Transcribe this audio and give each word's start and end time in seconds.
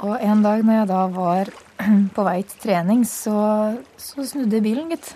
Og 0.00 0.16
en 0.24 0.44
dag 0.44 0.62
når 0.64 0.78
jeg 0.78 0.88
da 0.88 1.00
var 1.12 1.50
på 2.16 2.24
vei 2.24 2.38
til 2.48 2.62
trening, 2.62 3.02
så, 3.08 3.40
så 4.00 4.24
snudde 4.24 4.62
bilen, 4.64 4.88
gitt. 4.92 5.12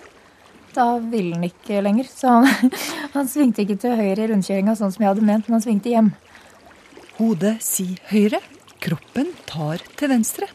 Da 0.75 0.97
ville 0.99 1.37
den 1.37 1.47
ikke 1.47 1.81
lenger. 1.81 2.09
Så 2.11 2.33
han, 2.35 2.73
han 3.15 3.31
svingte 3.31 3.63
ikke 3.63 3.79
til 3.81 3.95
høyre 3.97 4.27
i 4.27 4.29
rundkjøringa 4.31 4.75
sånn 4.77 4.93
som 4.93 5.05
jeg 5.05 5.13
hadde 5.13 5.25
ment, 5.25 5.47
men 5.47 5.57
han 5.57 5.65
svingte 5.65 5.93
hjem. 5.93 6.11
Hodet 7.15 7.55
sier 7.63 7.97
høyre, 8.11 8.41
kroppen 8.83 9.31
tar 9.49 9.81
til 9.97 10.11
venstre. 10.11 10.49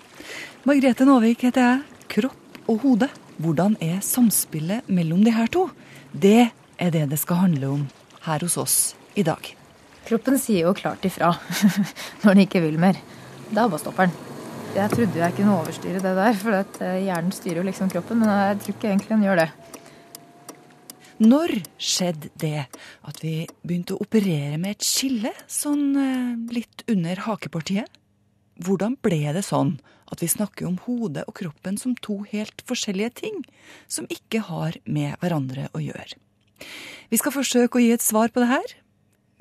Margrethe 0.68 1.06
Nåvik 1.08 1.46
heter 1.48 1.64
jeg. 1.64 1.84
Kropp 2.10 2.58
og 2.68 2.82
hode. 2.84 3.08
Hvordan 3.40 3.78
er 3.80 4.02
samspillet 4.04 4.86
mellom 4.92 5.22
de 5.24 5.32
her 5.32 5.48
to? 5.50 5.70
Det 6.12 6.50
er 6.50 6.90
det 6.92 7.06
det 7.10 7.18
skal 7.22 7.46
handle 7.46 7.70
om 7.78 7.86
her 8.26 8.44
hos 8.44 8.58
oss 8.60 8.76
i 9.16 9.24
dag. 9.24 9.40
Kroppen 10.04 10.36
sier 10.42 10.68
jo 10.68 10.76
klart 10.76 11.06
ifra 11.08 11.32
når 12.22 12.28
den 12.28 12.44
ikke 12.44 12.62
vil 12.66 12.76
mer. 12.82 13.00
Da 13.50 13.66
bare 13.66 13.82
stopper 13.82 14.06
den. 14.06 14.18
Jeg 14.70 14.90
trodde 14.92 15.18
jeg 15.18 15.34
kunne 15.34 15.56
overstyre 15.58 15.98
det 15.98 16.10
der, 16.14 16.36
for 16.38 16.54
eh, 16.54 17.00
hjernen 17.02 17.32
styrer 17.34 17.58
jo 17.58 17.66
liksom 17.66 17.88
kroppen, 17.90 18.20
men 18.22 18.30
jeg 18.30 18.58
tror 18.62 18.76
ikke 18.76 18.90
egentlig 18.92 19.10
den 19.10 19.24
gjør 19.26 19.40
det. 19.40 19.48
Når 21.20 21.54
skjedde 21.74 22.30
det 22.38 22.60
at 23.04 23.18
vi 23.24 23.32
begynte 23.66 23.96
å 23.96 24.04
operere 24.04 24.54
med 24.62 24.76
et 24.76 24.86
skille 24.86 25.32
sånn 25.50 25.82
eh, 25.98 26.36
litt 26.54 26.84
under 26.86 27.24
hakepartiet? 27.26 27.90
Hvordan 28.62 28.94
ble 29.02 29.34
det 29.34 29.42
sånn 29.48 29.74
at 30.12 30.22
vi 30.22 30.30
snakker 30.30 30.68
om 30.68 30.78
hodet 30.86 31.26
og 31.26 31.34
kroppen 31.42 31.80
som 31.80 31.98
to 31.98 32.20
helt 32.30 32.62
forskjellige 32.68 33.16
ting, 33.24 33.42
som 33.90 34.06
ikke 34.12 34.44
har 34.46 34.78
med 34.86 35.18
hverandre 35.18 35.66
å 35.74 35.82
gjøre? 35.82 36.14
Vi 37.10 37.18
skal 37.18 37.34
forsøke 37.34 37.80
å 37.80 37.82
gi 37.82 37.90
et 37.96 38.06
svar 38.06 38.30
på 38.30 38.44
det 38.44 38.52
her. 38.52 38.78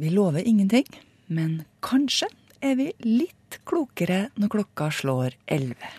Vi 0.02 0.10
lover 0.10 0.42
ingenting, 0.42 0.88
men 1.30 1.62
kanskje 1.86 2.32
er 2.62 2.76
vi 2.80 2.90
litt 3.06 3.60
klokere 3.68 4.30
når 4.40 4.54
klokka 4.56 4.90
slår 4.94 5.38
elleve. 5.48 5.92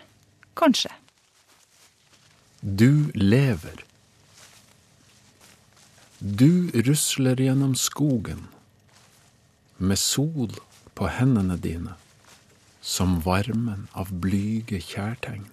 Kanskje. 0.57 0.91
Du 2.61 3.09
lever. 3.17 3.85
Du 6.19 6.69
rusler 6.85 7.39
gjennom 7.41 7.73
skogen 7.75 8.45
med 9.77 9.97
sol 9.97 10.53
på 10.93 11.09
hendene 11.09 11.57
dine 11.57 11.95
som 12.81 13.19
varmen 13.25 13.87
av 13.97 14.11
blyge 14.21 14.77
kjærtegn. 14.85 15.47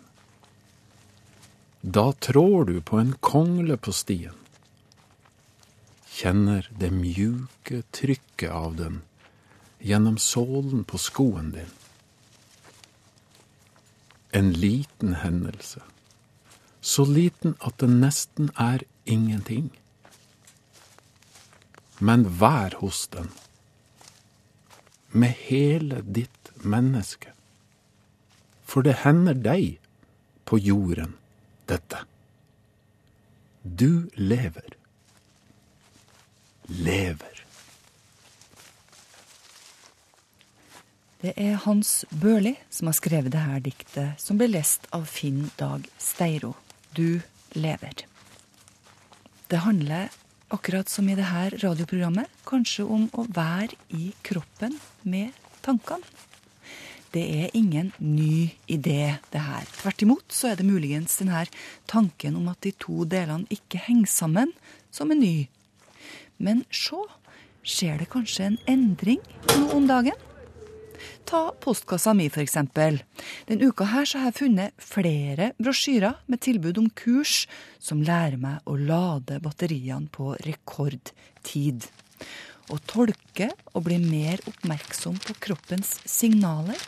Da 1.81 2.11
trår 2.13 2.69
du 2.69 2.77
på 2.85 2.99
en 3.01 3.15
kongle 3.25 3.79
på 3.81 3.95
stien, 3.97 4.37
kjenner 6.13 6.69
det 6.77 6.91
mjuke 6.93 7.85
trykket 7.95 8.51
av 8.51 8.77
den 8.77 9.01
gjennom 9.79 10.19
sålen 10.19 10.85
på 10.85 10.99
skoen 10.99 11.51
din. 11.51 11.71
En 14.31 14.53
liten 14.53 15.15
hendelse, 15.15 15.81
så 16.81 17.05
liten 17.05 17.57
at 17.61 17.79
den 17.81 18.01
nesten 18.01 18.51
er 18.57 18.85
ingenting. 19.05 19.71
Men 21.99 22.27
vær 22.41 22.77
hos 22.83 23.07
den, 23.09 23.31
med 25.11 25.35
hele 25.49 26.03
ditt 26.05 26.53
menneske. 26.63 27.33
For 28.69 28.85
det 28.85 29.01
hender 29.03 29.35
deg 29.35 29.79
på 30.45 30.59
jorden, 30.61 31.17
dette. 31.69 32.05
Du 33.63 34.09
lever. 34.15 34.77
Lever. 36.69 37.48
Det 41.19 41.33
er 41.35 41.57
Hans 41.65 42.05
Børli 42.15 42.53
som 42.71 42.87
har 42.87 42.95
skrevet 42.95 43.33
det 43.35 43.41
her 43.43 43.59
diktet, 43.59 44.21
som 44.23 44.39
ble 44.39 44.47
lest 44.53 44.85
av 44.95 45.09
Finn 45.11 45.49
Dag 45.59 45.89
Steiro. 45.99 46.53
Du 46.95 47.19
lever. 47.59 48.05
Det 49.51 49.65
handler, 49.65 50.13
akkurat 50.55 50.87
som 50.87 51.09
i 51.11 51.17
det 51.19 51.27
her 51.27 51.57
radioprogrammet, 51.59 52.31
kanskje 52.47 52.87
om 52.87 53.09
å 53.19 53.25
være 53.35 53.75
i 53.99 54.13
kroppen 54.23 54.77
med 55.03 55.35
tankene. 55.67 56.07
Det 57.11 57.25
er 57.25 57.51
ingen 57.57 57.91
ny 57.99 58.53
idé, 58.71 59.19
det 59.33 59.43
her. 59.43 59.67
Tvert 59.81 60.07
imot 60.07 60.31
så 60.31 60.53
er 60.53 60.61
det 60.61 60.69
muligens 60.71 61.19
denne 61.19 61.49
tanken 61.91 62.39
om 62.39 62.47
at 62.53 62.63
de 62.63 62.77
to 62.79 63.03
delene 63.11 63.51
ikke 63.51 63.83
henger 63.89 64.15
sammen, 64.15 64.55
som 64.95 65.11
er 65.11 65.19
ny. 65.19 65.37
Men 66.39 66.63
så 66.71 67.09
skjer 67.67 67.99
det 68.05 68.13
kanskje 68.15 68.53
en 68.53 68.63
endring 68.71 69.25
nå 69.57 69.73
om 69.75 69.91
dagen. 69.91 70.28
Ta 71.29 71.49
postkassa 71.61 72.15
mi, 72.17 72.29
eksempel. 72.29 73.01
Denne 73.49 73.71
uka 73.71 73.89
her 73.93 74.09
så 74.09 74.23
har 74.23 74.33
jeg 74.33 74.41
funnet 74.43 74.83
flere 74.83 75.53
brosjyrer 75.59 76.21
med 76.27 76.43
tilbud 76.45 76.79
om 76.83 76.91
kurs 76.91 77.47
som 77.79 78.03
lærer 78.03 78.39
meg 78.41 78.63
å 78.67 78.77
lade 78.77 79.41
batteriene 79.45 80.11
på 80.13 80.35
rekordtid. 80.47 81.89
Å 82.69 82.77
tolke 82.85 83.51
og 83.73 83.87
bli 83.87 83.97
mer 84.03 84.43
oppmerksom 84.51 85.17
på 85.25 85.39
kroppens 85.49 85.97
signaler 86.05 86.79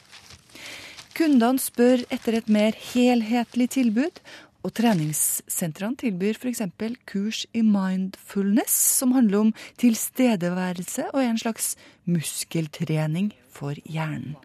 Kundene 1.20 1.60
spør 1.60 2.04
etter 2.14 2.38
et 2.38 2.46
mer 2.48 2.76
helhetlig 2.94 3.66
tilbud, 3.74 4.20
og 4.64 4.72
treningssentrene 4.76 5.98
tilbyr 6.00 6.36
f.eks. 6.36 6.62
kurs 7.08 7.42
i 7.56 7.60
mindfulness, 7.64 8.72
som 9.00 9.12
handler 9.16 9.46
om 9.46 9.52
tilstedeværelse 9.80 11.10
og 11.10 11.20
er 11.20 11.30
en 11.32 11.40
slags 11.40 11.74
muskeltrening 12.08 13.32
for 13.52 13.78
hjernen. 13.84 14.36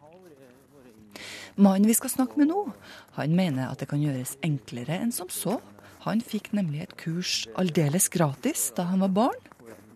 Mannen 1.55 1.87
vi 1.87 1.95
skal 1.95 2.11
snakke 2.11 2.39
med 2.41 2.49
nå, 2.51 2.65
han 3.15 3.35
mener 3.37 3.69
at 3.69 3.79
det 3.79 3.87
kan 3.87 4.01
gjøres 4.03 4.35
enklere 4.43 4.97
enn 4.99 5.13
som 5.15 5.29
så. 5.31 5.61
Han 6.03 6.19
fikk 6.21 6.51
nemlig 6.53 6.83
et 6.83 6.95
kurs 6.99 7.45
aldeles 7.57 8.09
gratis 8.13 8.67
da 8.75 8.89
han 8.91 9.01
var 9.05 9.13
barn, 9.15 9.39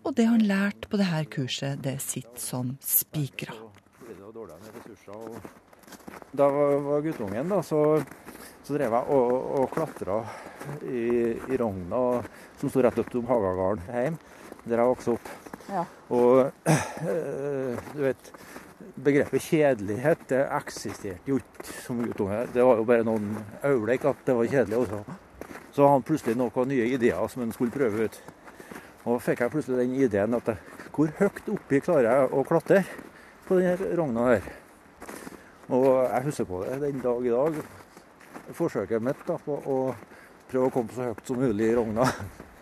og 0.00 0.16
det 0.16 0.24
han 0.30 0.46
lærte 0.48 0.88
på 0.88 0.98
dette 0.98 1.26
kurset, 1.34 1.82
det 1.84 1.98
sitter 2.00 2.40
som 2.40 2.72
spikra. 2.80 3.54
Da 6.32 6.46
jeg 6.48 6.80
var 6.86 7.04
guttungen, 7.04 7.52
da, 7.52 7.60
så, 7.66 7.82
så 8.64 8.76
drev 8.78 8.96
jeg 8.96 9.14
og, 9.18 9.36
og 9.60 9.70
klatra 9.74 10.20
i, 10.86 11.04
i 11.50 11.60
rogna 11.60 12.02
som 12.60 12.72
sto 12.72 12.84
rett 12.84 13.00
opp 13.02 13.12
til 13.12 13.26
Hagagarden 13.28 13.84
hjemme, 13.90 14.20
der 14.64 14.80
jeg 14.82 14.92
vokste 14.94 15.16
opp. 15.18 15.30
Ja. 15.70 15.84
Og 16.16 16.50
øh, 16.70 17.84
du 17.96 18.02
vet 18.06 18.32
Begrepet 19.00 19.44
kjedelighet 19.44 20.22
det 20.28 20.40
eksisterte 20.56 21.30
jo 21.30 21.38
ikke 21.40 21.66
som 21.84 22.00
guttunge. 22.04 22.42
Det 22.54 22.64
var 22.64 22.80
jo 22.80 22.86
bare 22.88 23.06
noen 23.06 23.32
øyeblikk 23.64 24.06
at 24.10 24.22
det 24.26 24.36
var 24.36 24.48
kjedelig. 24.50 24.78
Også. 24.84 25.18
Så 25.72 25.88
han 25.88 26.04
plutselig 26.04 26.36
noen 26.36 26.68
nye 26.68 26.88
ideer 26.94 27.28
som 27.28 27.44
han 27.44 27.52
skulle 27.54 27.74
prøve 27.74 28.08
ut. 28.08 28.20
Og 29.08 29.20
fikk 29.24 29.44
jeg 29.44 29.52
plutselig 29.52 29.80
den 29.80 29.96
ideen 29.96 30.36
at 30.36 30.50
hvor 30.90 31.12
høyt 31.20 31.46
oppi 31.48 31.80
klarer 31.80 32.08
jeg 32.10 32.32
å 32.36 32.42
klatre 32.44 32.82
på 33.46 33.60
denne 33.60 33.92
rogna 33.96 34.26
her. 34.32 34.48
Og 35.70 35.86
jeg 36.02 36.26
husker 36.26 36.48
på 36.48 36.64
det 36.66 36.80
den 36.82 37.00
dag 37.00 37.24
i 37.26 37.32
dag. 37.32 37.60
Forsøket 38.58 39.04
mitt 39.06 39.22
da, 39.28 39.38
på 39.38 39.56
å 39.56 39.78
prøve 40.50 40.66
å 40.68 40.74
komme 40.74 40.92
så 40.92 41.06
høyt 41.08 41.22
som 41.26 41.40
mulig 41.40 41.70
i 41.70 41.76
rogna. 41.78 42.08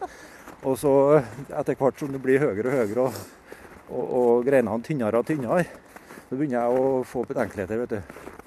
og 0.68 0.78
så 0.78 0.92
etter 1.18 1.78
hvert 1.78 1.98
som 1.98 2.12
det 2.12 2.20
blir 2.22 2.42
høyere 2.44 2.68
og 2.68 2.76
høyere 2.76 3.06
og, 3.06 3.20
og, 3.88 4.04
og 4.04 4.46
greinene 4.46 4.84
tynnere 4.84 5.22
og 5.22 5.28
tynnere, 5.30 5.64
så 6.28 6.36
begynner 6.36 6.60
jeg 6.60 6.80
å 6.80 7.02
få 7.08 7.24
betenkeligheter, 7.28 7.82
vet 7.82 7.96
du. 7.96 8.38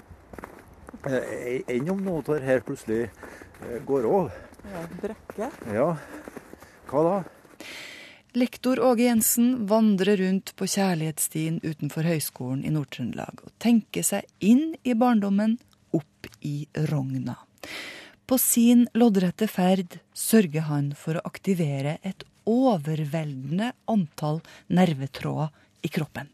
Eh, 1.09 1.61
enn 1.73 1.89
om 1.89 2.01
noe 2.05 2.21
av 2.21 2.41
her 2.45 2.61
plutselig 2.65 3.07
eh, 3.07 3.77
går 3.87 4.05
av. 4.05 4.33
Ja, 4.69 4.81
brekke? 5.01 5.47
Ja. 5.73 5.87
Hva 6.91 7.03
da? 7.07 7.15
Lektor 8.37 8.79
Åge 8.79 9.07
Jensen 9.09 9.65
vandrer 9.67 10.21
rundt 10.21 10.53
på 10.55 10.67
kjærlighetsstien 10.69 11.57
utenfor 11.65 12.05
Høgskolen 12.07 12.61
i 12.63 12.71
Nord-Trøndelag 12.71 13.41
og 13.43 13.51
tenker 13.59 14.05
seg 14.07 14.29
inn 14.39 14.77
i 14.87 14.93
barndommen, 14.95 15.57
opp 15.91 16.29
i 16.47 16.63
rogna. 16.87 17.35
På 18.23 18.37
sin 18.39 18.85
loddrette 18.95 19.49
ferd 19.51 19.97
sørger 20.16 20.69
han 20.69 20.93
for 20.95 21.19
å 21.19 21.25
aktivere 21.27 21.97
et 22.07 22.23
overveldende 22.47 23.73
antall 23.91 24.39
nervetråder 24.72 25.51
i 25.84 25.91
kroppen. 25.91 26.29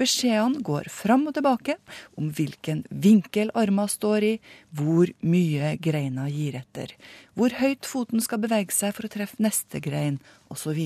Beskjedene 0.00 0.62
går 0.66 0.88
fram 0.92 1.26
og 1.30 1.36
tilbake 1.36 1.76
om 2.18 2.30
hvilken 2.36 2.82
vinkel 2.90 3.52
armene 3.58 3.90
står 3.90 4.26
i, 4.26 4.32
hvor 4.74 5.10
mye 5.20 5.74
greina 5.82 6.28
gir 6.32 6.58
etter, 6.60 6.94
hvor 7.34 7.54
høyt 7.60 7.88
foten 7.88 8.22
skal 8.24 8.42
bevege 8.42 8.74
seg 8.74 8.94
for 8.96 9.08
å 9.08 9.12
treffe 9.12 9.40
neste 9.42 9.82
grein, 9.84 10.20
osv., 10.52 10.78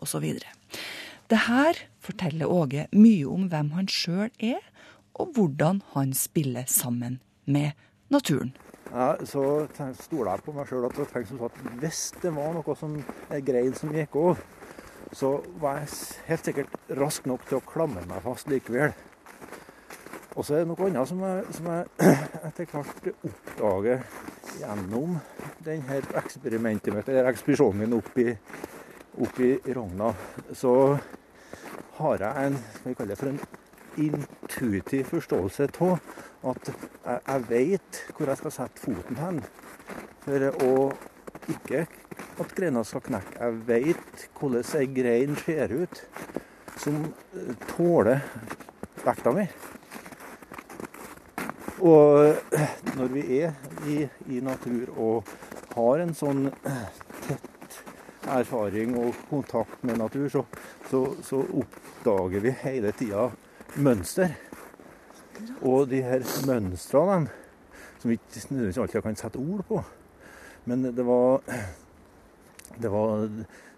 osv. 0.00 0.26
Det 1.30 1.44
her 1.46 1.84
forteller 2.02 2.50
Åge 2.50 2.88
mye 2.96 3.26
om 3.30 3.46
hvem 3.52 3.74
han 3.76 3.90
sjøl 3.90 4.30
er, 4.38 4.62
og 5.14 5.36
hvordan 5.36 5.82
han 5.92 6.14
spiller 6.16 6.66
sammen 6.70 7.20
med 7.44 7.76
naturen. 8.10 8.54
Ja, 8.90 9.12
så 9.22 9.68
stoler 10.00 10.32
jeg 10.32 10.42
på 10.46 10.54
meg 10.56 10.66
sjøl 10.66 10.88
at 10.88 10.96
hvis 11.78 12.00
det 12.22 12.32
var 12.34 12.56
noe 12.56 12.74
som 12.78 12.96
er 13.30 13.44
grein 13.46 13.76
som 13.78 13.92
gikk 13.94 14.16
over, 14.18 14.40
så 15.12 15.36
var 15.60 15.80
jeg 15.80 15.94
helt 16.28 16.48
sikkert 16.48 16.90
rask 16.98 17.26
nok 17.26 17.46
til 17.48 17.58
å 17.58 17.66
klamre 17.66 18.04
meg 18.08 18.22
fast 18.24 18.50
likevel. 18.50 18.92
Og 20.38 20.46
så 20.46 20.54
er 20.54 20.62
det 20.62 20.70
noe 20.70 20.86
annet 20.86 21.10
som 21.10 21.22
jeg, 21.26 21.54
som 21.56 21.70
jeg 21.72 22.12
etter 22.48 22.68
hvert 22.70 23.08
oppdager 23.12 24.04
gjennom 24.60 25.16
denne 25.64 25.98
eksperimentet 26.20 26.94
mitt, 26.94 27.08
eller 27.10 27.30
ekspedisjonen 27.32 27.82
min 27.82 27.96
opp 27.98 28.20
i, 28.22 28.28
opp 29.20 29.40
i 29.42 29.50
Rogna. 29.74 30.12
Så 30.54 30.74
har 31.98 32.24
jeg 32.24 32.46
en 32.46 32.60
skal 32.76 32.92
vi 32.92 32.96
kalle 33.00 33.16
det 33.16 33.20
for 33.20 33.32
en 33.32 33.42
intuitiv 34.00 35.10
forståelse 35.10 35.66
av 35.82 35.98
at 36.52 36.70
jeg, 36.70 37.18
jeg 37.26 37.46
vet 37.50 38.02
hvor 38.14 38.30
jeg 38.30 38.40
skal 38.40 38.54
sette 38.54 38.84
foten 38.84 39.18
hen. 39.20 39.42
For 40.24 40.46
å 40.62 40.72
ikke 41.50 41.86
at 42.40 42.54
greina 42.56 42.84
skal 42.86 43.04
knekke. 43.04 43.36
Jeg 43.38 43.58
vet 43.68 44.24
hvordan 44.38 44.70
ei 44.80 44.88
grein 44.94 45.36
ser 45.40 45.74
ut 45.76 46.02
som 46.80 47.02
tåler 47.74 48.22
vekta 49.04 49.32
mi. 49.36 49.46
Og 51.80 52.36
når 52.96 53.12
vi 53.14 53.22
er 53.40 53.54
i, 53.88 54.02
i 54.28 54.40
natur 54.44 54.90
og 55.00 55.30
har 55.74 56.02
en 56.04 56.12
sånn 56.16 56.50
tett 57.24 57.78
erfaring 58.28 58.92
og 59.00 59.16
kontakt 59.30 59.84
med 59.86 60.00
natur, 60.00 60.28
så, 60.28 60.44
så, 60.90 61.04
så 61.24 61.40
oppdager 61.62 62.44
vi 62.44 62.56
hele 62.64 62.92
tida 62.96 63.30
mønster. 63.80 64.36
Og 65.64 65.88
de 65.88 66.02
her 66.04 66.24
mønstrene, 66.48 67.30
som 68.00 68.12
vi 68.12 68.18
ikke 68.20 68.82
alltid 68.82 69.02
kan 69.04 69.16
sette 69.16 69.40
ord 69.40 69.64
på, 69.68 69.80
men 70.64 70.90
det 70.94 71.06
var 71.06 71.40
det 72.82 72.88
var 72.92 73.28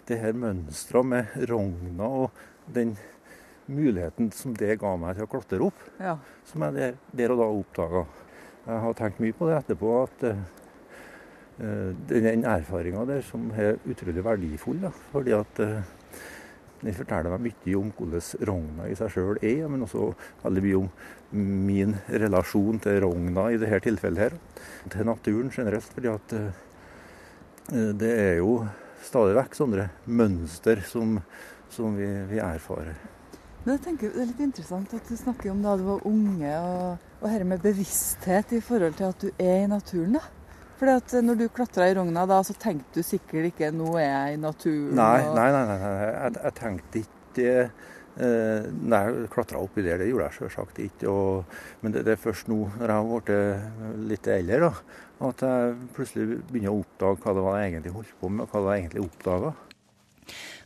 det 0.09 0.19
her 0.19 0.37
mønsteret 0.37 1.09
med 1.09 1.37
rogna 1.51 2.09
og 2.25 2.43
den 2.75 2.97
muligheten 3.71 4.31
som 4.35 4.55
det 4.59 4.77
ga 4.81 4.97
meg 5.01 5.17
til 5.17 5.27
å 5.27 5.31
klatre 5.31 5.63
opp, 5.69 5.87
ja. 6.03 6.17
som 6.49 6.65
jeg 6.67 6.77
der, 6.77 6.99
der, 7.15 7.33
og 7.35 7.41
da 7.41 7.49
oppdaga. 7.61 8.03
Jeg 8.67 8.83
har 8.85 8.99
tenkt 8.99 9.23
mye 9.23 9.37
på 9.39 9.49
det 9.49 9.57
etterpå, 9.59 9.93
at 10.03 10.27
uh, 10.29 10.43
den 12.11 12.47
erfaringa 12.49 13.07
der 13.09 13.25
som 13.27 13.49
er 13.55 13.81
utrolig 13.91 14.25
verdifull. 14.27 14.83
Da, 14.83 14.93
fordi 15.15 15.35
at 15.37 15.63
uh, 15.63 15.93
den 16.83 16.99
forteller 16.99 17.37
meg 17.37 17.47
mye 17.47 17.79
om 17.79 17.93
hvordan 17.95 18.49
rogna 18.51 18.91
i 18.91 18.99
seg 18.99 19.15
sjøl 19.15 19.39
er, 19.39 19.65
men 19.71 19.87
også 19.87 20.11
veldig 20.43 20.67
mye 20.67 20.83
om 20.83 20.91
min 21.71 21.97
relasjon 22.11 22.83
til 22.83 23.01
rogna 23.07 23.49
i 23.51 23.63
dette 23.63 23.83
tilfellet 23.87 24.27
her. 24.27 24.39
Til 24.91 25.09
naturen 25.09 25.55
generelt, 25.55 25.91
fordi 25.95 26.11
at 26.11 26.37
uh, 26.39 26.69
det 27.71 28.11
er 28.11 28.37
jo 28.41 28.63
stadig 29.03 29.37
vekk 29.39 29.57
sånne 29.57 29.89
mønster 30.07 30.83
som, 30.87 31.17
som 31.73 31.97
vi, 31.97 32.09
vi 32.31 32.41
erfarer. 32.43 32.99
Men 33.63 33.77
jeg 33.77 33.83
tenker 33.85 34.11
Det 34.11 34.23
er 34.23 34.31
litt 34.33 34.43
interessant 34.43 34.95
at 34.97 35.09
du 35.09 35.17
snakker 35.19 35.53
om 35.53 35.61
da 35.63 35.77
du 35.79 35.85
var 35.87 36.07
unge, 36.09 36.53
og, 36.59 37.11
og 37.21 37.27
dette 37.29 37.47
med 37.47 37.63
bevissthet 37.63 38.57
i 38.59 38.63
forhold 38.65 38.97
til 38.99 39.13
at 39.13 39.23
du 39.23 39.29
er 39.39 39.63
i 39.63 39.69
naturen. 39.71 40.19
da. 40.19 40.25
Fordi 40.81 40.97
at 40.99 41.13
når 41.23 41.39
du 41.39 41.45
klatra 41.55 41.87
i 41.87 41.95
rogna, 41.95 42.25
da, 42.27 42.41
så 42.43 42.57
tenkte 42.59 42.99
du 42.99 43.07
sikkert 43.07 43.53
ikke 43.53 43.71
'nå 43.71 43.93
er 44.01 44.09
jeg 44.09 44.35
i 44.35 44.41
naturen'? 44.43 44.97
Nei, 44.99 45.21
og... 45.29 45.37
nei, 45.39 45.49
nei, 45.55 45.65
nei. 45.69 45.77
Jeg, 45.79 46.33
jeg, 46.43 46.55
tenkte 46.59 47.03
ikke 47.05 47.53
eh, 47.53 47.69
Nei, 48.13 48.99
jeg 49.09 49.31
klatra 49.33 49.63
oppi 49.63 49.85
der, 49.87 50.03
det 50.03 50.11
gjorde 50.11 50.27
jeg 50.29 50.39
selvsagt 50.43 50.81
ikke. 50.85 51.09
Og, 51.09 51.59
men 51.81 51.95
det, 51.95 52.05
det, 52.05 52.17
er 52.17 52.21
først 52.21 52.51
nå, 52.53 52.59
når 52.77 52.93
jeg 52.93 52.99
har 52.99 53.09
blitt 53.09 54.09
litt 54.11 54.31
eldre, 54.35 54.69
da, 54.69 55.01
at 55.31 55.45
jeg 55.47 55.77
plutselig 55.97 56.41
begynner 56.51 56.75
å 56.75 56.83
oppdage 56.83 57.23
hva 57.25 57.37
det 57.37 57.45
var 57.47 57.61
jeg 57.61 57.71
egentlig 57.71 57.95
holdt 57.97 58.17
på 58.21 58.33
med, 58.33 58.45
og 58.45 58.53
hva 58.53 58.61
det 58.61 58.69
var 58.69 58.77
jeg 58.77 58.85
egentlig 58.85 59.07
oppdaga 59.07 59.55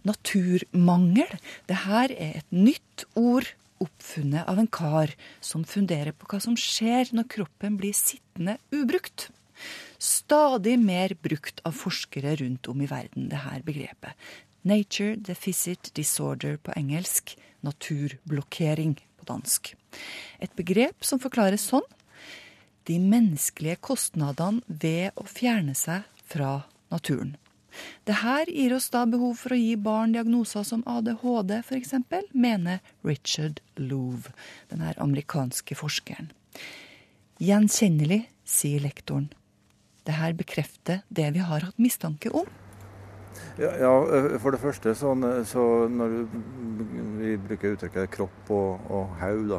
naturmangel. 0.07 1.39
Det 1.69 1.79
her 1.87 2.13
er 2.15 2.41
et 2.41 2.53
nytt 2.55 3.07
ord 3.19 3.49
oppfunnet 3.83 4.47
av 4.49 4.61
en 4.61 4.71
kar 4.73 5.13
som 5.45 5.67
funderer 5.69 6.17
på 6.17 6.29
hva 6.31 6.41
som 6.43 6.57
skjer 6.59 7.13
når 7.17 7.29
kroppen 7.35 7.77
blir 7.81 7.97
sittende 7.97 8.57
ubrukt. 8.73 9.29
Stadig 10.01 10.77
mer 10.81 11.15
brukt 11.25 11.63
av 11.65 11.77
forskere 11.77 12.37
rundt 12.43 12.69
om 12.69 12.83
i 12.85 12.89
verden, 12.89 13.31
det 13.33 13.41
her 13.45 13.65
begrepet. 13.65 14.13
Nature 14.67 15.15
deficit 15.17 15.93
disorder 15.95 16.57
på 16.59 16.75
engelsk, 16.75 17.37
naturblokkering 17.63 18.97
på 18.99 19.29
dansk. 19.29 19.75
Et 20.43 20.53
begrep 20.59 21.07
som 21.07 21.23
forklares 21.23 21.69
sånn 21.71 21.87
de 22.87 22.99
menneskelige 23.03 23.81
kostnadene 23.83 24.63
ved 24.67 25.15
å 25.19 25.27
fjerne 25.27 25.75
seg 25.79 26.07
fra 26.27 26.65
naturen. 26.93 27.37
Det 28.09 28.23
her 28.23 28.49
gir 28.49 28.75
oss 28.77 28.89
da 28.91 29.05
behov 29.11 29.37
for 29.43 29.53
å 29.53 29.61
gi 29.61 29.75
barn 29.77 30.15
diagnoser 30.15 30.65
som 30.65 30.85
ADHD 30.89 31.59
f.eks., 31.61 31.95
mener 32.33 32.81
Richard 33.05 33.61
Louve, 33.77 34.33
den 34.71 34.85
her 34.85 34.97
amerikanske 35.03 35.77
forskeren. 35.77 36.31
Gjenkjennelig, 37.43 38.25
sier 38.47 38.81
lektoren. 38.81 39.29
Det 40.07 40.17
her 40.17 40.37
bekrefter 40.39 41.03
det 41.11 41.33
vi 41.35 41.43
har 41.45 41.67
hatt 41.67 41.83
mistanke 41.83 42.31
om. 42.31 42.49
Ja, 43.61 43.73
ja 43.81 43.93
for 44.43 44.53
det 44.53 44.61
første 44.61 44.93
sånn, 44.99 45.25
så 45.49 45.63
når 45.89 46.19
vi 47.21 47.37
bruker 47.41 47.77
uttrykket 47.77 48.13
kropp 48.13 48.53
og, 48.53 48.91
og 48.93 49.17
haug, 49.23 49.57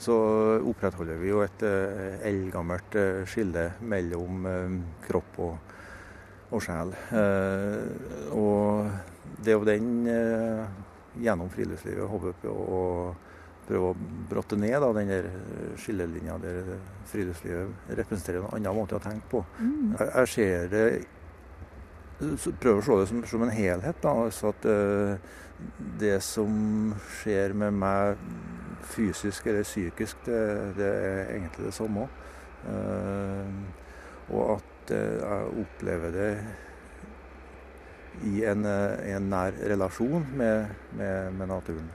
så 0.00 0.16
opprettholder 0.64 1.18
vi 1.20 1.28
jo 1.28 1.42
et 1.44 1.62
eldgammelt 2.26 2.96
skille 3.28 3.66
mellom 3.84 4.46
kropp 5.04 5.40
og, 5.44 5.74
og 6.50 6.62
sjel. 6.64 6.94
Eh, 7.14 8.30
og 8.34 8.88
det 9.44 9.52
er 9.52 9.58
jo 9.58 9.68
den 9.68 9.90
eh, 10.10 10.62
gjennom 11.20 11.50
friluftslivet 11.52 12.08
håper 12.10 12.36
på 12.42 12.50
å 12.50 12.82
prøve 13.68 13.92
å 13.92 13.96
brotte 14.30 14.58
ned 14.58 14.76
da, 14.82 14.90
den 14.96 15.10
der 15.12 15.28
skillelinja 15.78 16.36
der 16.42 16.74
friluftslivet 17.10 17.94
representerer 18.00 18.42
en 18.42 18.58
annen 18.58 18.76
måte 18.76 18.98
å 18.98 19.02
tenke 19.02 19.30
på. 19.30 19.44
Mm. 19.60 19.94
Jeg, 19.94 20.08
jeg, 20.08 20.30
ser 20.34 20.70
det 20.72 20.84
Prøver 22.20 22.80
å 22.80 22.86
se 22.86 22.98
det 23.00 23.10
som, 23.10 23.20
som 23.32 23.44
en 23.46 23.54
helhet. 23.54 24.00
da, 24.02 24.14
altså 24.26 24.52
at 24.52 24.66
uh, 24.68 25.36
Det 26.00 26.18
som 26.24 26.94
skjer 27.20 27.52
med 27.56 27.76
meg 27.80 28.20
fysisk 28.90 29.46
eller 29.46 29.64
psykisk, 29.64 30.24
det, 30.26 30.40
det 30.78 30.88
er 30.88 31.34
egentlig 31.36 31.68
det 31.68 31.76
samme. 31.76 32.08
Uh, 32.64 33.48
og 34.30 34.58
at 34.58 34.70
Eh, 34.90 35.16
jeg 35.20 35.62
opplever 35.62 36.10
det 36.14 36.30
i 38.26 38.44
en, 38.50 38.66
eh, 38.66 39.14
en 39.14 39.28
nær 39.30 39.54
relasjon 39.70 40.26
med, 40.36 40.70
med, 40.98 41.32
med, 41.36 41.48
naturen. 41.48 41.90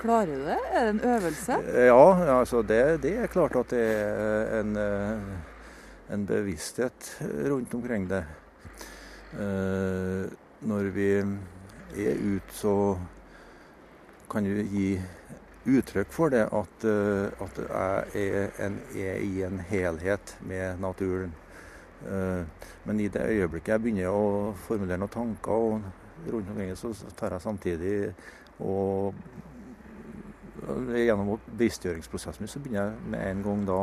Klarer 0.00 0.34
du 0.36 0.44
det? 0.44 0.58
Er 0.72 0.84
det 0.84 0.94
en 0.94 1.04
øvelse? 1.14 1.60
Eh, 1.72 1.86
ja, 1.88 2.38
altså 2.38 2.62
det, 2.62 3.02
det 3.02 3.14
er 3.22 3.32
klart 3.32 3.56
at 3.56 3.72
det 3.72 3.84
er 3.86 4.60
en, 4.60 4.76
en 6.12 6.26
bevissthet 6.28 7.14
rundt 7.48 7.74
omkring 7.74 8.08
det. 8.10 8.24
Når 9.36 10.90
vi 10.94 11.08
er 11.20 12.20
ute, 12.22 12.54
så 12.56 12.74
kan 14.30 14.46
vi 14.48 14.64
gi 14.72 14.86
uttrykk 15.66 16.12
for 16.14 16.32
det 16.32 16.46
at, 16.54 16.86
at 17.44 17.58
jeg 18.14 18.28
er, 18.28 18.54
en, 18.66 18.78
er 18.96 19.20
i 19.20 19.42
en 19.46 19.60
helhet 19.68 20.36
med 20.46 20.80
naturen. 20.80 21.34
Eh, 22.04 22.44
men 22.84 23.00
i 23.00 23.08
det 23.08 23.22
øyeblikket 23.24 23.72
jeg 23.72 23.82
begynner 23.82 24.12
å 24.12 24.52
formulere 24.66 25.00
noen 25.00 25.12
tanker 25.12 25.52
og 25.52 26.28
rundt 26.28 26.50
omkring, 26.52 26.74
så 26.76 26.92
tar 27.16 27.36
jeg 27.36 27.44
samtidig 27.44 27.96
og 28.60 29.14
Gjennom 30.66 31.36
bevisstgjøringsprosessen 31.46 32.42
min 32.42 32.50
så 32.50 32.58
begynner 32.58 32.88
jeg 32.88 33.10
med 33.12 33.20
en 33.28 33.42
gang 33.44 33.60
da 33.68 33.80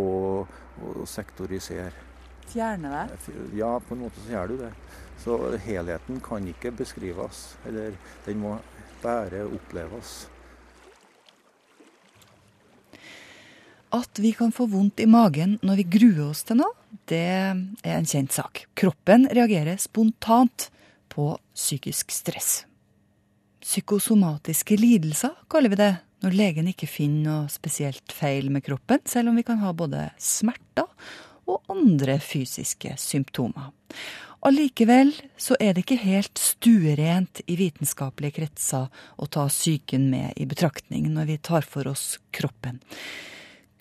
å, 0.00 0.04
å 0.46 1.06
sektorisere. 1.10 1.90
Fjerne 2.52 2.92
det? 2.92 3.34
Ja, 3.58 3.74
på 3.80 3.96
en 3.96 4.04
måte 4.06 4.22
så 4.22 4.32
gjør 4.36 4.52
du 4.52 4.56
det. 4.60 4.72
Så 5.22 5.36
helheten 5.64 6.20
kan 6.24 6.46
ikke 6.48 6.72
beskrives. 6.76 7.56
Eller 7.66 7.96
den 8.26 8.40
må 8.42 8.56
bare 9.02 9.44
oppleves. 9.48 10.26
At 13.96 14.18
vi 14.18 14.32
kan 14.36 14.52
få 14.52 14.66
vondt 14.68 15.00
i 15.00 15.08
magen 15.08 15.58
når 15.64 15.80
vi 15.80 15.90
gruer 15.96 16.24
oss 16.30 16.42
til 16.46 16.58
noe, 16.60 16.74
det 17.08 17.22
er 17.22 17.96
en 17.96 18.08
kjent 18.08 18.34
sak. 18.34 18.64
Kroppen 18.74 19.28
reagerer 19.30 19.78
spontant 19.80 20.68
på 21.12 21.30
psykisk 21.54 22.10
stress. 22.12 22.64
Psykosomatiske 23.62 24.76
lidelser 24.78 25.38
kaller 25.50 25.72
vi 25.72 25.80
det 25.80 25.94
når 26.24 26.34
legen 26.36 26.68
ikke 26.70 26.88
finner 26.88 27.24
noe 27.28 27.52
spesielt 27.52 28.12
feil 28.14 28.50
med 28.52 28.64
kroppen, 28.66 29.02
selv 29.06 29.30
om 29.30 29.38
vi 29.38 29.44
kan 29.46 29.60
ha 29.62 29.72
både 29.76 30.08
smerter 30.22 30.88
og 31.46 31.62
andre 31.72 32.18
fysiske 32.22 32.96
symptomer. 33.00 33.72
Allikevel 34.46 35.10
så 35.40 35.56
er 35.58 35.74
det 35.74 35.82
ikke 35.86 36.02
helt 36.04 36.38
stuerent 36.38 37.40
i 37.50 37.56
vitenskapelige 37.58 38.36
kretser 38.36 38.90
å 39.18 39.26
ta 39.26 39.46
psyken 39.50 40.10
med 40.12 40.36
i 40.38 40.46
betraktning 40.46 41.08
når 41.14 41.30
vi 41.32 41.38
tar 41.48 41.66
for 41.66 41.88
oss 41.90 42.18
kroppen. 42.36 42.78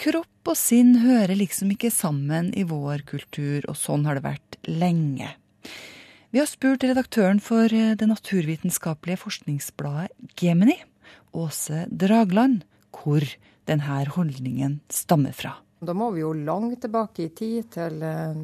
Kropp 0.01 0.49
og 0.51 0.57
sinn 0.59 0.97
hører 1.03 1.37
liksom 1.37 1.69
ikke 1.75 1.91
sammen 1.93 2.49
i 2.57 2.65
vår 2.67 3.05
kultur, 3.07 3.63
og 3.69 3.77
sånn 3.79 4.07
har 4.07 4.17
det 4.17 4.25
vært 4.25 4.57
lenge. 4.67 5.29
Vi 6.35 6.41
har 6.41 6.49
spurt 6.51 6.83
redaktøren 6.83 7.39
for 7.39 7.71
det 7.71 8.09
naturvitenskapelige 8.09 9.21
forskningsbladet 9.21 10.35
Gemini, 10.41 10.75
Åse 11.35 11.85
Dragland, 11.87 12.65
hvor 12.95 13.23
denne 13.69 14.01
holdningen 14.17 14.81
stammer 14.91 15.35
fra. 15.35 15.55
Da 15.85 15.93
må 15.97 16.11
vi 16.15 16.23
jo 16.23 16.33
langt 16.33 16.81
tilbake 16.83 17.27
i 17.27 17.33
tid, 17.35 17.69
til 17.75 18.01
eh, 18.05 18.39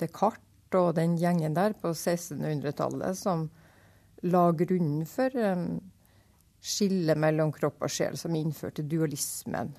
Descartes 0.00 0.42
og 0.76 0.96
den 0.96 1.14
gjengen 1.16 1.54
der 1.56 1.76
på 1.78 1.92
1600-tallet 1.94 3.16
som 3.16 3.46
la 4.26 4.50
grunnen 4.56 5.06
for 5.08 5.32
um, 5.38 5.78
skillet 6.60 7.18
mellom 7.20 7.52
kropp 7.54 7.86
og 7.86 7.92
sjel, 7.92 8.16
som 8.18 8.34
innførte 8.36 8.84
dualismen. 8.84 9.74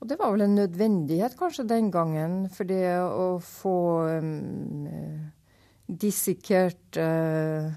Og 0.00 0.08
det 0.10 0.18
var 0.20 0.32
vel 0.34 0.44
en 0.46 0.56
nødvendighet 0.58 1.36
kanskje 1.38 1.66
den 1.70 1.90
gangen, 1.94 2.48
for 2.52 2.68
det 2.68 2.98
å 3.00 3.38
få 3.42 3.78
um, 4.20 4.86
dissekert 5.88 6.98
uh, 7.00 7.70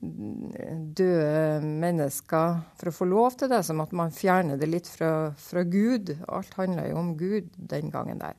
døde 0.00 1.58
mennesker 1.62 2.60
for 2.78 2.90
å 2.90 2.94
få 2.94 3.08
lov 3.10 3.38
til 3.40 3.50
det, 3.50 3.62
som 3.66 3.80
at 3.82 3.94
man 3.96 4.14
fjerner 4.14 4.60
det 4.60 4.68
litt 4.70 4.90
fra, 4.90 5.32
fra 5.34 5.64
Gud. 5.66 6.12
Alt 6.30 6.54
handla 6.58 6.86
jo 6.86 7.00
om 7.00 7.16
Gud 7.18 7.50
den 7.56 7.90
gangen 7.94 8.20
der. 8.22 8.36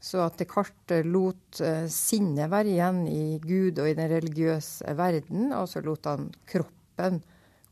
Så 0.00 0.22
at 0.24 0.38
Descartes 0.40 1.04
lot 1.08 1.60
uh, 1.60 1.86
sinnet 1.92 2.52
være 2.52 2.72
igjen 2.72 3.02
i 3.08 3.38
Gud 3.42 3.80
og 3.80 3.88
i 3.90 3.96
den 3.96 4.08
religiøse 4.12 4.94
verden, 4.96 5.50
og 5.56 5.68
så 5.68 5.82
lot 5.84 6.08
han 6.08 6.30
kroppen 6.48 7.20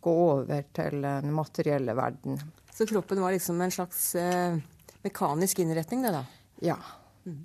gå 0.04 0.14
over 0.28 0.64
til 0.76 1.00
den 1.04 1.32
materielle 1.34 1.96
verden. 1.96 2.40
Så 2.72 2.86
kroppen 2.88 3.20
var 3.24 3.34
liksom 3.34 3.60
en 3.60 3.72
slags 3.74 4.12
mekanisk 5.02 5.58
innretning, 5.64 6.04
det 6.06 6.12
da? 6.14 6.24
Ja. 6.62 6.76
Mm. 7.26 7.40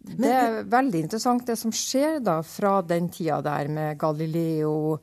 Det 0.00 0.30
er 0.32 0.62
veldig 0.64 1.02
interessant 1.04 1.44
det 1.48 1.58
som 1.60 1.72
skjer 1.76 2.22
da 2.24 2.38
fra 2.46 2.78
den 2.80 3.10
tida 3.12 3.42
der 3.44 3.68
med 3.68 3.98
Galileo, 4.00 4.96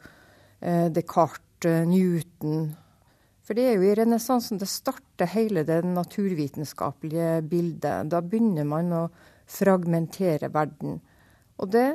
Descartes, 0.59 1.85
Newton 1.87 2.71
for 3.47 3.55
det 3.55 3.63
er 3.63 3.77
jo 3.77 3.87
i 3.87 3.95
renessansen 3.95 4.59
det 4.59 4.67
starter 4.67 5.29
hele 5.31 5.63
det 5.63 5.79
naturvitenskapelige 5.87 7.37
bildet. 7.47 8.09
Da 8.11 8.19
begynner 8.19 8.67
man 8.67 8.91
å 8.91 9.03
fragmentere 9.47 10.49
verden. 10.51 10.97
Og 11.55 11.71
det, 11.71 11.85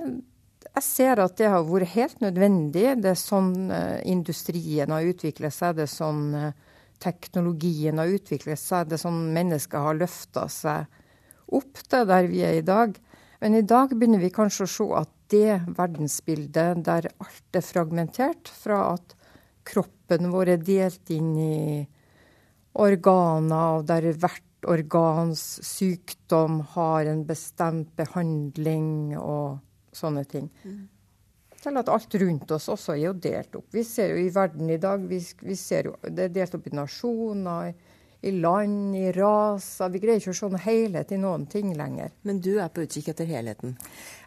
jeg 0.70 0.84
ser 0.86 1.20
at 1.20 1.36
det 1.36 1.50
har 1.52 1.66
vært 1.68 1.92
helt 1.92 2.24
nødvendig. 2.24 2.86
Det 3.04 3.12
er 3.12 3.20
sånn 3.20 3.52
uh, 3.68 4.00
industrien 4.08 4.96
har 4.96 5.10
utviklet 5.12 5.52
seg, 5.52 5.76
det 5.76 5.84
er 5.84 5.92
sånn 5.92 6.24
teknologien 7.02 8.00
har 8.00 8.16
utviklet 8.16 8.60
seg, 8.62 8.88
det 8.88 8.96
er 8.96 9.04
sånn 9.04 9.22
mennesker 9.36 9.84
har 9.84 9.98
løfta 9.98 10.46
seg 10.48 11.52
opp 11.52 11.82
til 11.84 12.08
der 12.08 12.30
vi 12.32 12.40
er 12.48 12.62
i 12.62 12.64
dag. 12.64 12.96
Men 13.44 13.58
i 13.58 13.66
dag 13.66 13.92
begynner 13.92 14.22
vi 14.22 14.32
kanskje 14.32 14.64
å 14.64 14.72
se 14.78 14.88
at 15.02 15.12
det 15.32 15.58
verdensbildet 15.78 16.84
der 16.86 17.08
alt 17.10 17.58
er 17.58 17.64
fragmentert, 17.66 18.50
fra 18.52 18.92
at 18.92 19.16
kroppen 19.66 20.30
vår 20.32 20.54
er 20.56 20.64
delt 20.66 21.12
inn 21.14 21.34
i 21.38 21.82
organer, 22.78 23.78
og 23.78 23.86
der 23.88 24.12
hvert 24.12 24.68
organs 24.68 25.42
sykdom 25.66 26.60
har 26.76 27.08
en 27.10 27.24
bestemt 27.26 27.90
behandling 27.98 29.16
og 29.18 29.58
sånne 29.94 30.24
ting. 30.28 30.48
Mm. 30.62 30.84
Til 31.62 31.78
at 31.78 31.90
alt 31.94 32.14
rundt 32.18 32.52
oss 32.54 32.68
også 32.72 32.94
er 32.96 33.02
jo 33.04 33.12
delt 33.22 33.54
opp. 33.58 33.68
Vi 33.74 33.84
ser 33.86 34.14
jo 34.14 34.22
i 34.22 34.30
verden 34.34 34.70
i 34.70 34.80
dag 34.82 35.02
vi, 35.06 35.20
vi 35.42 35.56
ser 35.58 35.90
jo, 35.90 35.96
Det 36.02 36.28
er 36.28 36.34
delt 36.34 36.56
opp 36.58 36.66
i 36.66 36.74
nasjoner, 36.74 37.74
i 38.22 38.30
land, 38.30 38.96
i 38.96 39.12
raser. 39.12 39.90
Vi 39.90 40.00
greier 40.02 40.22
ikke 40.22 40.30
å 40.30 40.38
se 40.38 40.48
noen 40.48 40.62
helhet 40.62 41.12
i 41.12 41.18
noen 41.18 41.46
ting 41.50 41.72
lenger. 41.76 42.12
Men 42.22 42.38
du 42.42 42.52
er 42.62 42.70
på 42.70 42.84
utkikk 42.86 43.10
etter 43.12 43.26
helheten? 43.26 43.74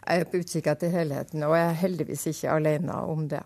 Jeg 0.04 0.22
er 0.22 0.28
på 0.30 0.40
utkikk 0.42 0.68
etter 0.72 0.92
helheten, 0.92 1.44
og 1.46 1.56
jeg 1.56 1.70
er 1.70 1.80
heldigvis 1.80 2.26
ikke 2.32 2.58
alene 2.58 2.98
om 3.08 3.24
det. 3.32 3.42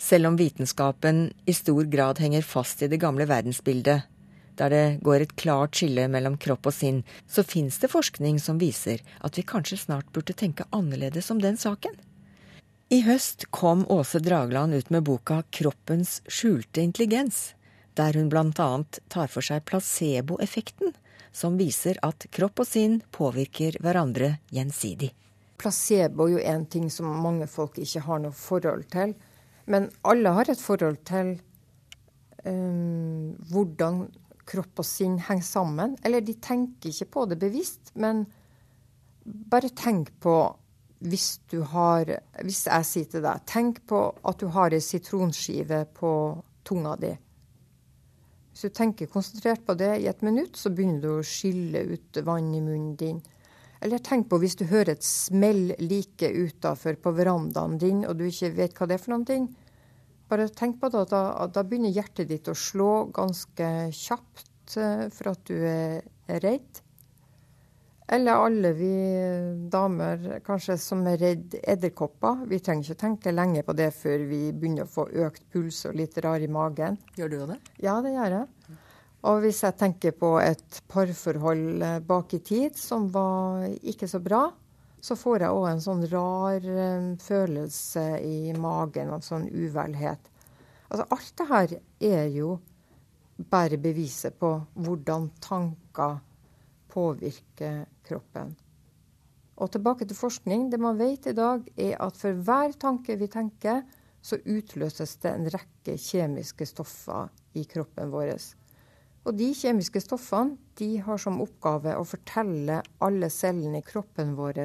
Selv 0.00 0.30
om 0.30 0.38
vitenskapen 0.38 1.26
i 1.50 1.52
stor 1.52 1.84
grad 1.92 2.22
henger 2.22 2.46
fast 2.46 2.80
i 2.82 2.88
det 2.88 3.00
gamle 3.02 3.26
verdensbildet, 3.28 4.06
der 4.56 4.72
det 4.72 4.84
går 5.04 5.24
et 5.24 5.34
klart 5.40 5.76
skille 5.76 6.06
mellom 6.12 6.38
kropp 6.40 6.70
og 6.70 6.76
sinn, 6.76 7.02
så 7.28 7.44
fins 7.44 7.78
det 7.82 7.92
forskning 7.92 8.38
som 8.40 8.60
viser 8.60 9.02
at 9.20 9.36
vi 9.36 9.44
kanskje 9.44 9.80
snart 9.82 10.08
burde 10.14 10.36
tenke 10.36 10.68
annerledes 10.70 11.30
om 11.34 11.40
den 11.42 11.58
saken. 11.60 11.96
I 12.90 13.02
høst 13.06 13.50
kom 13.54 13.84
Åse 13.92 14.18
Dragland 14.18 14.74
ut 14.74 14.90
med 14.90 15.04
boka 15.06 15.42
'Kroppens 15.50 16.20
skjulte 16.26 16.82
intelligens', 16.82 17.54
der 17.98 18.16
hun 18.18 18.28
bl.a. 18.32 18.68
tar 19.08 19.30
for 19.32 19.44
seg 19.44 19.64
placeboeffekten, 19.68 20.94
som 21.32 21.58
viser 21.60 21.98
at 22.06 22.26
kropp 22.34 22.62
og 22.62 22.68
sinn 22.68 23.00
påvirker 23.14 23.78
hverandre 23.82 24.36
gjensidig. 24.54 25.12
Placebo 25.60 26.26
er 26.26 26.32
jo 26.32 26.44
en 26.54 26.64
ting 26.72 26.88
som 26.90 27.10
mange 27.22 27.46
folk 27.50 27.78
ikke 27.78 28.04
har 28.06 28.22
noe 28.22 28.36
forhold 28.36 28.86
til. 28.92 29.14
Men 29.70 29.90
alle 30.08 30.32
har 30.34 30.50
et 30.50 30.60
forhold 30.60 31.02
til 31.06 31.34
um, 32.44 33.36
hvordan 33.52 34.06
kropp 34.50 34.82
og 34.82 34.88
sinn 34.88 35.18
henger 35.26 35.46
sammen. 35.46 35.96
Eller 36.02 36.24
de 36.24 36.34
tenker 36.42 36.90
ikke 36.90 37.10
på 37.14 37.26
det 37.30 37.38
bevisst, 37.42 37.92
men 37.94 38.24
bare 39.24 39.70
tenk 39.76 40.10
på 40.22 40.36
hvis 41.00 41.38
du 41.48 41.62
har 41.64 42.08
Hvis 42.44 42.66
jeg 42.66 42.84
sier 42.84 43.06
til 43.08 43.22
deg 43.24 43.44
Tenk 43.48 43.78
på 43.88 44.00
at 44.26 44.40
du 44.40 44.50
har 44.52 44.74
ei 44.76 44.82
sitronskive 44.84 45.86
på 45.96 46.10
tunga 46.64 46.96
di. 47.00 47.14
Hvis 48.60 48.74
du 48.74 48.76
tenker 48.76 49.08
konsentrert 49.08 49.62
på 49.64 49.72
det 49.80 49.94
i 50.02 50.06
et 50.10 50.18
minutt, 50.20 50.52
så 50.60 50.68
begynner 50.68 51.00
du 51.00 51.08
å 51.14 51.22
skille 51.24 51.80
ut 51.94 52.18
vann 52.26 52.50
i 52.52 52.58
munnen 52.60 52.90
din. 53.00 53.22
Eller 53.80 54.02
tenk 54.04 54.26
på 54.28 54.36
hvis 54.42 54.58
du 54.60 54.66
hører 54.68 54.98
et 54.98 55.06
smell 55.06 55.70
like 55.80 56.28
utafor 56.28 56.98
på 57.00 57.14
verandaen 57.16 57.78
din, 57.80 58.02
og 58.04 58.18
du 58.18 58.26
ikke 58.26 58.50
vet 58.58 58.76
hva 58.76 58.90
det 58.90 58.98
er 58.98 59.00
for 59.00 59.14
noen 59.14 59.24
ting. 59.30 59.46
Bare 60.28 60.50
tenk 60.52 60.76
på 60.82 60.90
det, 60.92 61.06
da, 61.08 61.22
da 61.48 61.64
begynner 61.64 61.96
hjertet 61.96 62.28
ditt 62.28 62.52
å 62.52 62.56
slå 62.66 62.90
ganske 63.16 63.70
kjapt 63.96 64.76
eh, 64.76 65.06
for 65.08 65.32
at 65.32 65.48
du 65.48 65.56
er 65.56 66.04
redd. 66.44 66.84
Eller 68.10 68.42
alle 68.42 68.72
vi 68.74 68.94
damer 69.70 70.40
kanskje 70.42 70.74
som 70.82 71.04
er 71.06 71.20
redd 71.20 71.54
edderkopper. 71.62 72.40
Vi 72.50 72.58
trenger 72.58 72.88
ikke 72.88 73.02
tenke 73.04 73.32
lenge 73.34 73.62
på 73.62 73.74
det 73.78 73.92
før 73.94 74.24
vi 74.26 74.40
begynner 74.50 74.88
å 74.88 74.90
få 74.90 75.04
økt 75.26 75.44
puls 75.54 75.84
og 75.86 75.94
litt 76.00 76.18
rar 76.24 76.42
i 76.42 76.48
magen. 76.50 76.98
Gjør 77.14 77.30
du 77.30 77.36
det? 77.52 77.58
Ja, 77.84 78.00
det 78.02 78.16
gjør 78.16 78.34
jeg. 78.40 78.78
Og 79.30 79.42
hvis 79.44 79.60
jeg 79.62 79.76
tenker 79.78 80.16
på 80.16 80.32
et 80.42 80.80
parforhold 80.90 81.84
eh, 81.86 82.00
bak 82.08 82.34
i 82.34 82.40
tid 82.42 82.78
som 82.80 83.06
var 83.12 83.68
ikke 83.92 84.08
så 84.10 84.18
bra, 84.24 84.46
så 85.00 85.16
får 85.16 85.44
jeg 85.44 85.56
òg 85.56 85.66
en 85.68 85.84
sånn 85.84 86.02
rar 86.10 86.66
um, 86.66 87.12
følelse 87.20 88.04
i 88.24 88.50
magen, 88.56 89.12
en 89.14 89.24
sånn 89.24 89.46
uvelhet. 89.48 90.26
Altså 90.90 91.06
alt 91.14 91.32
det 91.38 91.46
her 91.52 91.76
er 92.10 92.26
jo 92.34 92.56
bare 93.50 93.78
beviset 93.80 94.34
på 94.40 94.50
hvordan 94.82 95.30
tanker 95.40 96.18
påvirker 96.90 97.84
kroppen. 98.06 98.52
Og 99.60 99.72
tilbake 99.74 100.06
til 100.08 100.16
forskning. 100.16 100.68
Det 100.72 100.80
man 100.80 100.98
vet 100.98 101.26
i 101.30 101.36
dag, 101.36 101.66
er 101.76 101.98
at 102.00 102.16
for 102.16 102.36
hver 102.46 102.76
tanke 102.80 103.18
vi 103.20 103.28
tenker, 103.30 103.82
så 104.22 104.36
utløses 104.44 105.16
det 105.22 105.32
en 105.32 105.48
rekke 105.52 105.96
kjemiske 105.96 106.66
stoffer 106.68 107.30
i 107.56 107.64
kroppen 107.68 108.12
vår. 108.12 108.34
Og 109.28 109.36
de 109.36 109.50
kjemiske 109.56 110.00
stoffene 110.00 110.56
de 110.80 110.94
har 111.04 111.20
som 111.20 111.40
oppgave 111.44 111.96
å 111.96 112.06
fortelle 112.08 112.80
alle 113.04 113.28
cellene 113.32 113.80
i 113.80 113.86
kroppen 113.86 114.32
vår 114.38 114.62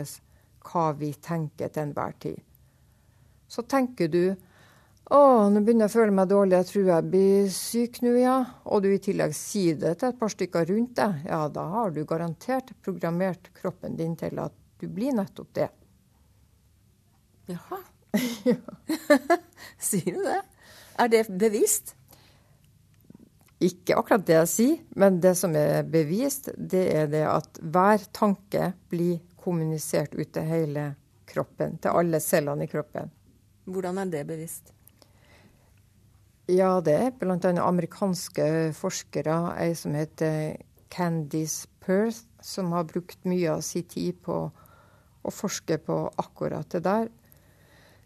hva 0.65 0.85
vi 0.97 1.11
tenker 1.13 1.71
til 1.71 1.89
enhver 1.89 2.15
tid. 2.23 2.39
Så 3.47 3.65
tenker 3.69 4.09
du 4.09 4.35
å, 5.05 5.17
nå 5.53 5.61
begynner 5.61 5.85
jeg 5.85 5.91
å 5.91 5.95
føle 5.99 6.13
meg 6.17 6.29
dårlig, 6.31 6.57
jeg 6.57 6.67
tror 6.71 6.87
jeg 6.89 7.09
blir 7.13 7.49
syk 7.53 7.99
nå, 8.01 8.13
ja. 8.17 8.37
Og 8.73 8.81
du 8.81 8.87
i 8.89 9.01
tillegg 9.01 9.35
sier 9.37 9.77
det 9.77 9.91
til 10.01 10.09
et 10.09 10.17
par 10.17 10.33
stykker 10.33 10.65
rundt 10.71 10.95
deg, 10.97 11.27
ja, 11.29 11.43
da 11.53 11.65
har 11.75 11.93
du 11.93 12.01
garantert 12.09 12.71
programmert 12.85 13.51
kroppen 13.59 13.99
din 13.99 14.15
til 14.17 14.41
at 14.41 14.55
du 14.81 14.87
blir 14.89 15.13
nettopp 15.13 15.51
det. 15.59 15.69
Jaha. 17.51 17.83
ja. 18.49 18.57
sier 19.91 20.17
du 20.17 20.25
det? 20.25 20.41
Er 20.97 21.13
det 21.13 21.23
bevisst? 21.29 21.93
Ikke 23.61 23.95
akkurat 23.99 24.25
det 24.25 24.39
jeg 24.39 24.51
sier, 24.51 24.77
men 24.99 25.21
det 25.23 25.35
som 25.39 25.53
er 25.55 25.85
bevist, 25.87 26.49
det 26.57 26.85
er 26.97 27.09
det 27.11 27.23
at 27.29 27.61
hver 27.61 28.03
tanke 28.15 28.73
blir 28.91 29.21
kommunisert 29.39 30.17
ut 30.17 30.33
til 30.33 30.49
hele 30.49 30.89
kroppen, 31.29 31.77
til 31.77 31.93
alle 31.93 32.19
cellene 32.23 32.65
i 32.65 32.71
kroppen. 32.71 33.13
Hvordan 33.69 34.01
er 34.01 34.11
det 34.11 34.25
bevisst? 34.27 34.74
Ja, 36.45 36.77
det 36.77 36.93
er 36.93 37.13
bl.a. 37.17 37.37
amerikanske 37.65 38.45
forskere, 38.77 39.35
ei 39.57 39.71
som 39.73 39.95
heter 39.97 40.59
Candice 40.93 41.65
Perth, 41.81 42.27
som 42.37 42.69
har 42.75 42.85
brukt 42.85 43.25
mye 43.25 43.55
av 43.55 43.63
sin 43.65 43.87
tid 43.89 44.19
på 44.21 44.35
å 45.25 45.33
forske 45.33 45.79
på 45.81 45.95
akkurat 46.21 46.69
det 46.69 46.83
der. 46.85 47.09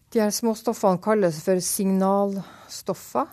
De 0.09 0.23
her 0.23 0.31
små 0.31 0.55
stoffene 0.55 1.01
kalles 1.03 1.41
for 1.43 1.59
signalstoffer. 1.59 3.27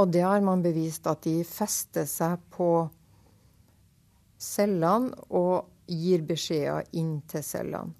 Og 0.00 0.10
det 0.10 0.24
har 0.24 0.40
man 0.42 0.64
bevist 0.64 1.04
at 1.06 1.22
de 1.28 1.42
fester 1.44 2.08
seg 2.08 2.40
på 2.50 2.70
cellene 4.40 5.12
og 5.28 5.68
gir 5.86 6.24
beskjeder 6.24 6.88
inn 6.96 7.18
til 7.28 7.44
cellene. 7.44 7.92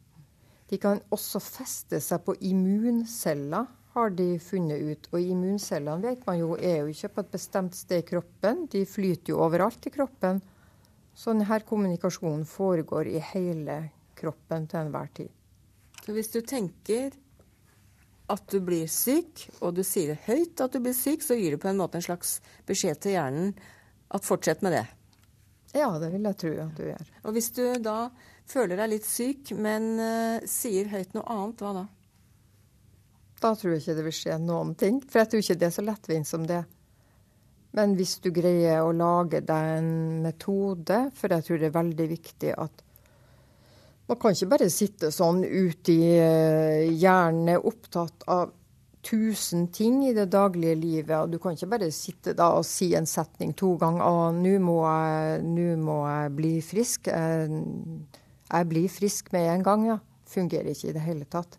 De 0.72 0.80
kan 0.80 1.04
også 1.12 1.38
feste 1.44 2.00
seg 2.00 2.24
på 2.24 2.32
immunceller, 2.48 3.68
har 3.94 4.10
de 4.10 4.26
funnet 4.42 4.82
ut. 4.82 5.08
Og 5.12 5.22
immuncellene 5.22 6.02
vet 6.02 6.24
man 6.26 6.38
jo 6.40 6.54
er 6.58 6.82
jo 6.82 6.90
ikke 6.90 7.12
på 7.14 7.24
et 7.24 7.34
bestemt 7.36 7.76
sted 7.78 8.02
i 8.02 8.08
kroppen. 8.08 8.64
De 8.70 8.82
flyter 8.88 9.34
jo 9.34 9.42
overalt 9.44 9.86
i 9.86 9.92
kroppen. 9.94 10.40
Så 11.14 11.30
denne 11.30 11.60
kommunikasjonen 11.62 12.42
foregår 12.48 13.12
i 13.12 13.22
hele 13.32 13.78
kroppen 14.18 14.66
til 14.70 14.80
enhver 14.82 15.12
tid. 15.14 15.30
Så 16.02 16.12
hvis 16.12 16.32
du 16.34 16.40
tenker 16.42 17.14
at 18.34 18.44
du 18.50 18.58
blir 18.64 18.88
syk, 18.90 19.46
og 19.60 19.76
du 19.76 19.84
sier 19.86 20.18
høyt 20.26 20.60
at 20.64 20.74
du 20.74 20.82
blir 20.82 20.96
syk, 20.96 21.22
så 21.22 21.36
gir 21.38 21.54
du 21.54 21.62
på 21.62 21.70
en 21.70 21.78
måte 21.78 22.00
en 22.00 22.06
slags 22.06 22.38
beskjed 22.66 22.98
til 23.04 23.14
hjernen 23.14 23.52
at 24.14 24.26
fortsett 24.26 24.62
med 24.64 24.74
det. 24.74 24.84
Ja, 25.74 25.90
det 25.98 26.10
vil 26.12 26.26
jeg 26.26 26.38
tro 26.40 26.52
at 26.64 26.78
du 26.78 26.86
gjør. 26.86 27.10
Og 27.24 27.34
hvis 27.36 27.50
du 27.54 27.64
da 27.82 27.98
føler 28.50 28.78
deg 28.78 28.92
litt 28.94 29.06
syk, 29.06 29.52
men 29.58 29.94
uh, 29.98 30.46
sier 30.50 30.90
høyt 30.92 31.14
noe 31.16 31.26
annet, 31.30 31.62
hva 31.62 31.72
da? 31.78 31.84
Da 33.44 33.52
tror 33.52 33.74
jeg 33.74 33.82
ikke 33.82 33.98
det 33.98 34.06
vil 34.06 34.16
skje 34.16 34.38
noen 34.40 34.72
ting. 34.80 35.02
For 35.04 35.20
jeg 35.20 35.30
tror 35.30 35.44
ikke 35.44 35.58
det 35.60 35.68
er 35.68 35.76
så 35.76 35.84
lettvint 35.84 36.28
som 36.28 36.46
det. 36.48 36.62
Men 37.74 37.92
hvis 37.98 38.16
du 38.24 38.30
greier 38.32 38.84
å 38.86 38.94
lage 38.94 39.42
deg 39.44 39.70
en 39.80 39.94
metode, 40.24 41.00
for 41.18 41.34
jeg 41.34 41.44
tror 41.44 41.60
det 41.60 41.68
er 41.68 41.78
veldig 41.78 42.10
viktig 42.14 42.52
at 42.54 42.84
man 44.04 44.18
kan 44.20 44.34
ikke 44.36 44.50
bare 44.52 44.68
sitte 44.68 45.08
sånn 45.14 45.40
ute 45.44 45.94
i 45.94 46.10
eh, 46.20 46.90
hjernen 46.92 47.56
opptatt 47.56 48.26
av 48.28 48.52
tusen 49.04 49.70
ting 49.72 50.02
i 50.04 50.12
det 50.16 50.26
daglige 50.32 50.76
livet. 50.76 51.14
Og 51.16 51.32
du 51.32 51.38
kan 51.40 51.56
ikke 51.56 51.70
bare 51.72 51.90
sitte 51.92 52.34
da 52.36 52.50
og 52.58 52.66
si 52.68 52.90
en 52.96 53.08
setning 53.08 53.54
to 53.56 53.74
ganger. 53.80 54.04
'Å, 54.04 54.30
nå 54.36 54.54
må, 54.60 54.78
må, 55.80 55.98
jeg 56.08 56.34
bli 56.36 56.54
frisk.' 56.64 57.12
Jeg, 57.12 57.64
jeg 58.44 58.68
blir 58.70 58.92
frisk 58.92 59.32
med 59.32 59.50
en 59.50 59.64
gang, 59.64 59.86
ja. 59.88 59.98
Fungerer 60.28 60.72
ikke 60.72 60.92
i 60.92 60.96
det 60.96 61.04
hele 61.04 61.24
tatt. 61.28 61.58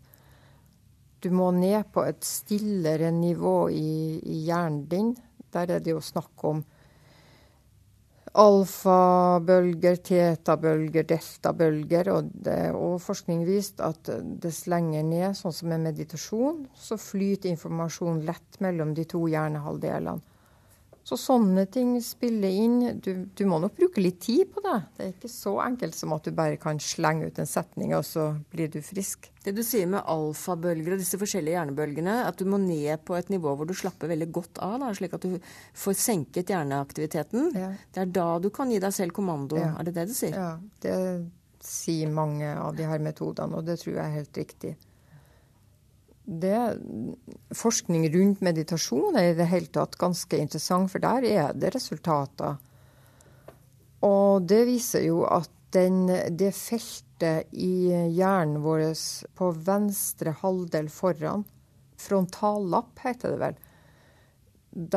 Du 1.22 1.30
må 1.32 1.50
ned 1.54 1.88
på 1.92 2.04
et 2.04 2.24
stillere 2.26 3.10
nivå 3.14 3.68
i, 3.72 4.20
i 4.20 4.42
hjernen 4.48 4.84
din. 4.90 5.14
Der 5.54 5.76
er 5.76 5.80
det 5.80 5.94
jo 5.94 6.02
snakk 6.04 6.44
om 6.44 6.62
alfabølger, 8.36 9.96
tetabølger, 10.04 11.06
deltabølger. 11.08 12.10
Og, 12.12 12.30
det, 12.46 12.58
og 12.76 12.98
forskning 13.02 13.44
viste 13.48 13.86
at 13.86 14.10
dess 14.42 14.66
lenger 14.70 15.06
ned, 15.06 15.30
sånn 15.38 15.54
som 15.56 15.72
med 15.72 15.86
meditasjon, 15.88 16.66
så 16.76 17.00
flyter 17.00 17.52
informasjon 17.54 18.24
lett 18.28 18.60
mellom 18.64 18.92
de 18.96 19.06
to 19.08 19.24
hjernehalvdelene. 19.32 20.35
Så 21.06 21.14
sånne 21.22 21.62
ting 21.70 21.92
spiller 22.02 22.50
inn. 22.50 22.80
Du, 22.98 23.12
du, 23.30 23.42
må 23.46 23.60
nok 23.62 23.76
bruke 23.76 24.02
litt 24.02 24.18
tid 24.24 24.48
på 24.50 24.62
det. 24.64 24.78
Det 24.96 25.04
er 25.04 25.12
ikke 25.12 25.28
så 25.30 25.52
enkelt 25.62 25.94
som 25.94 26.10
at 26.16 26.26
du 26.26 26.34
bare 26.34 26.58
kan 26.58 26.80
slenge 26.82 27.28
ut 27.28 27.38
en 27.38 27.46
setning, 27.46 27.92
og 27.94 28.02
så 28.08 28.32
blir 28.50 28.72
du 28.72 28.80
frisk. 28.82 29.28
Det 29.44 29.54
du 29.54 29.62
sier 29.62 29.86
med 29.92 30.02
alfabølger 30.02 30.96
og 30.96 31.04
disse 31.04 31.20
forskjellige 31.20 31.54
hjernebølgene, 31.54 32.16
at 32.26 32.42
du 32.42 32.50
må 32.50 32.58
ned 32.58 33.04
på 33.06 33.14
et 33.14 33.30
nivå 33.30 33.54
hvor 33.54 33.70
du 33.70 33.74
slapper 33.78 34.10
veldig 34.10 34.28
godt 34.34 34.58
av, 34.66 34.80
da, 34.82 34.90
slik 34.98 35.14
at 35.14 35.28
du 35.28 35.38
får 35.78 35.98
senket 36.02 36.50
hjerneaktiviteten. 36.50 37.52
Ja. 37.54 37.70
Det 37.94 38.02
er 38.02 38.12
da 38.18 38.26
du 38.42 38.50
kan 38.50 38.74
gi 38.74 38.82
deg 38.82 38.98
selv 38.98 39.14
kommando. 39.14 39.60
Ja. 39.62 39.76
Er 39.78 39.86
det 39.86 39.94
det 40.00 40.08
du 40.10 40.16
sier? 40.18 40.34
Ja, 40.34 40.50
det 40.82 40.98
sier 41.62 42.10
mange 42.10 42.50
av 42.50 42.74
de 42.74 42.90
her 42.90 42.98
metodene, 43.02 43.54
og 43.54 43.70
det 43.70 43.78
tror 43.84 43.94
jeg 43.94 44.02
er 44.02 44.18
helt 44.18 44.42
riktig 44.42 44.74
det, 46.26 46.78
forskning 47.54 48.08
rundt 48.10 48.42
meditasjon 48.42 49.16
er 49.16 49.30
i 49.30 49.36
det 49.38 49.46
hele 49.50 49.70
tatt 49.72 49.94
ganske 50.00 50.38
interessant, 50.42 50.90
for 50.90 51.02
der 51.02 51.26
er 51.26 51.52
det 51.54 51.74
resultater. 51.76 52.58
Og 54.06 54.46
det 54.50 54.64
viser 54.68 55.06
jo 55.06 55.22
at 55.30 55.50
den, 55.74 56.06
det 56.08 56.52
feltet 56.56 57.52
i 57.52 57.90
hjernen 58.14 58.60
vår 58.64 58.88
på 59.38 59.50
venstre 59.66 60.34
halvdel 60.42 60.90
foran, 60.92 61.46
frontallapp 61.96 63.00
heter 63.06 63.34
det 63.34 63.40
vel, 63.40 63.62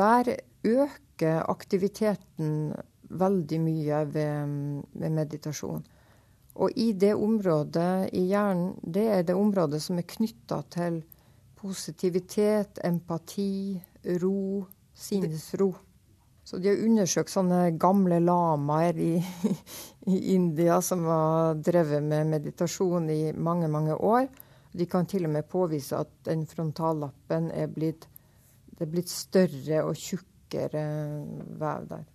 der 0.00 0.32
øker 0.66 1.46
aktiviteten 1.48 2.74
veldig 3.10 3.60
mye 3.62 4.02
ved, 4.12 4.52
ved 4.92 5.16
meditasjon. 5.16 5.86
Og 6.60 6.76
i 6.76 6.90
det 6.92 7.14
området 7.14 8.10
i 8.12 8.26
hjernen, 8.28 8.74
det 8.82 9.06
er 9.08 9.24
det 9.24 9.38
området 9.38 9.80
som 9.82 9.98
er 9.98 10.08
knytta 10.10 10.60
til 10.74 11.00
positivitet, 11.60 12.78
empati, 12.84 13.80
ro, 14.02 14.66
sinnesro. 14.94 15.74
Så 16.44 16.58
de 16.58 16.70
har 16.70 16.80
undersøkt 16.82 17.30
sånne 17.30 17.76
gamle 17.78 18.16
lamaer 18.24 18.96
i, 18.98 19.12
i, 20.12 20.16
India 20.34 20.80
som 20.82 21.04
har 21.06 21.60
drevet 21.60 22.02
med 22.02 22.32
meditasjon 22.32 23.10
i 23.12 23.20
mange, 23.36 23.68
mange 23.68 23.94
år. 23.94 24.26
De 24.72 24.86
kan 24.88 25.06
til 25.06 25.28
og 25.28 25.34
med 25.34 25.48
påvise 25.50 25.98
at 25.98 26.10
den 26.26 26.46
frontallappen 26.48 27.50
er 27.52 27.68
blitt, 27.70 28.08
det 28.72 28.86
er 28.86 28.92
blitt 28.94 29.12
større 29.12 29.84
og 29.84 29.98
tjukkere 30.00 30.86
vev 31.60 31.86
der. 31.90 32.08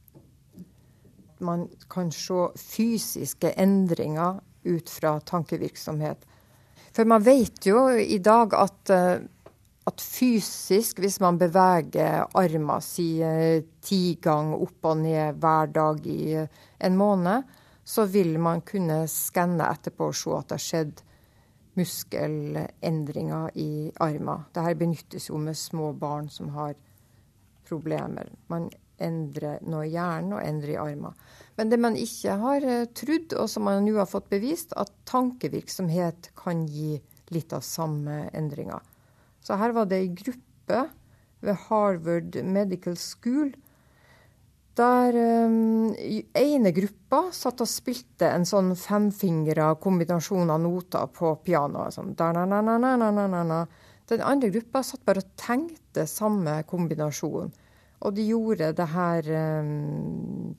Man 1.46 1.68
kan 1.92 2.10
se 2.16 2.48
fysiske 2.58 3.54
endringer 3.62 4.42
ut 4.66 4.90
fra 4.90 5.20
tankevirksomhet. 5.20 6.26
For 6.96 7.08
man 7.08 7.24
vet 7.24 7.68
jo 7.68 7.90
i 7.92 8.18
dag 8.24 8.56
at 8.56 8.92
uh, 8.96 9.24
at 9.86 10.02
fysisk, 10.02 11.00
hvis 11.04 11.20
man 11.22 11.38
beveger 11.38 12.26
armen 12.34 12.82
si 12.82 13.20
eh, 13.22 13.62
ti 13.86 14.18
ganger 14.22 14.64
opp 14.66 14.88
og 14.90 15.04
ned 15.04 15.38
hver 15.42 15.70
dag 15.74 16.08
i 16.10 16.22
eh, 16.42 16.64
en 16.88 16.98
måned, 16.98 17.44
så 17.86 18.08
vil 18.10 18.40
man 18.42 18.64
kunne 18.66 19.04
skanne 19.12 19.68
etterpå 19.70 20.10
og 20.10 20.18
se 20.18 20.34
at 20.34 20.50
det 20.50 20.58
har 20.58 20.64
skjedd 20.64 21.04
muskelendringer 21.76 23.52
i 23.62 23.92
armen. 24.02 24.48
Dette 24.56 24.74
benyttes 24.80 25.30
jo 25.30 25.38
med 25.38 25.60
små 25.60 25.92
barn 25.94 26.32
som 26.34 26.50
har 26.56 26.74
problemer. 27.68 28.32
Man 28.50 28.72
endrer 28.98 29.60
noe 29.68 29.86
i 29.86 29.92
hjernen 29.94 30.38
og 30.38 30.42
endrer 30.42 30.74
i 30.74 30.80
armen. 30.82 31.14
Men 31.60 31.70
det 31.70 31.80
man 31.84 32.00
ikke 32.00 32.40
har 32.42 32.66
eh, 32.66 32.88
trodd, 32.98 33.38
og 33.38 33.52
som 33.52 33.70
man 33.70 33.86
nå 33.86 34.00
har 34.00 34.10
fått 34.10 34.32
bevist, 34.34 34.74
at 34.74 34.90
tankevirksomhet 35.06 36.32
kan 36.42 36.66
gi 36.66 36.96
litt 37.36 37.54
av 37.54 37.62
samme 37.66 38.24
endringer. 38.34 38.82
Så 39.46 39.58
her 39.62 39.76
var 39.76 39.86
det 39.90 40.02
ei 40.02 40.10
gruppe 40.18 40.88
ved 41.46 41.60
Harvard 41.68 42.38
Medical 42.44 42.98
School 42.98 43.54
der 44.76 45.16
um, 45.48 45.94
ene 46.36 46.72
gruppa 46.76 47.22
satt 47.32 47.62
og 47.64 47.70
spilte 47.70 48.28
en 48.28 48.44
sånn 48.48 48.74
femfingra 48.76 49.70
kombinasjon 49.80 50.52
av 50.52 50.60
noter 50.66 51.08
på 51.16 51.32
pianoet. 51.46 51.96
Sånn. 51.96 52.12
Den 54.12 54.26
andre 54.26 54.52
gruppa 54.52 54.84
satt 54.84 55.06
bare 55.08 55.24
og 55.24 55.32
tenkte 55.40 56.04
samme 56.10 56.58
kombinasjon. 56.68 57.54
Og 58.04 58.18
de 58.18 58.28
gjorde 58.28 58.74
det 58.76 58.90
her 58.92 59.32
um, 59.64 60.52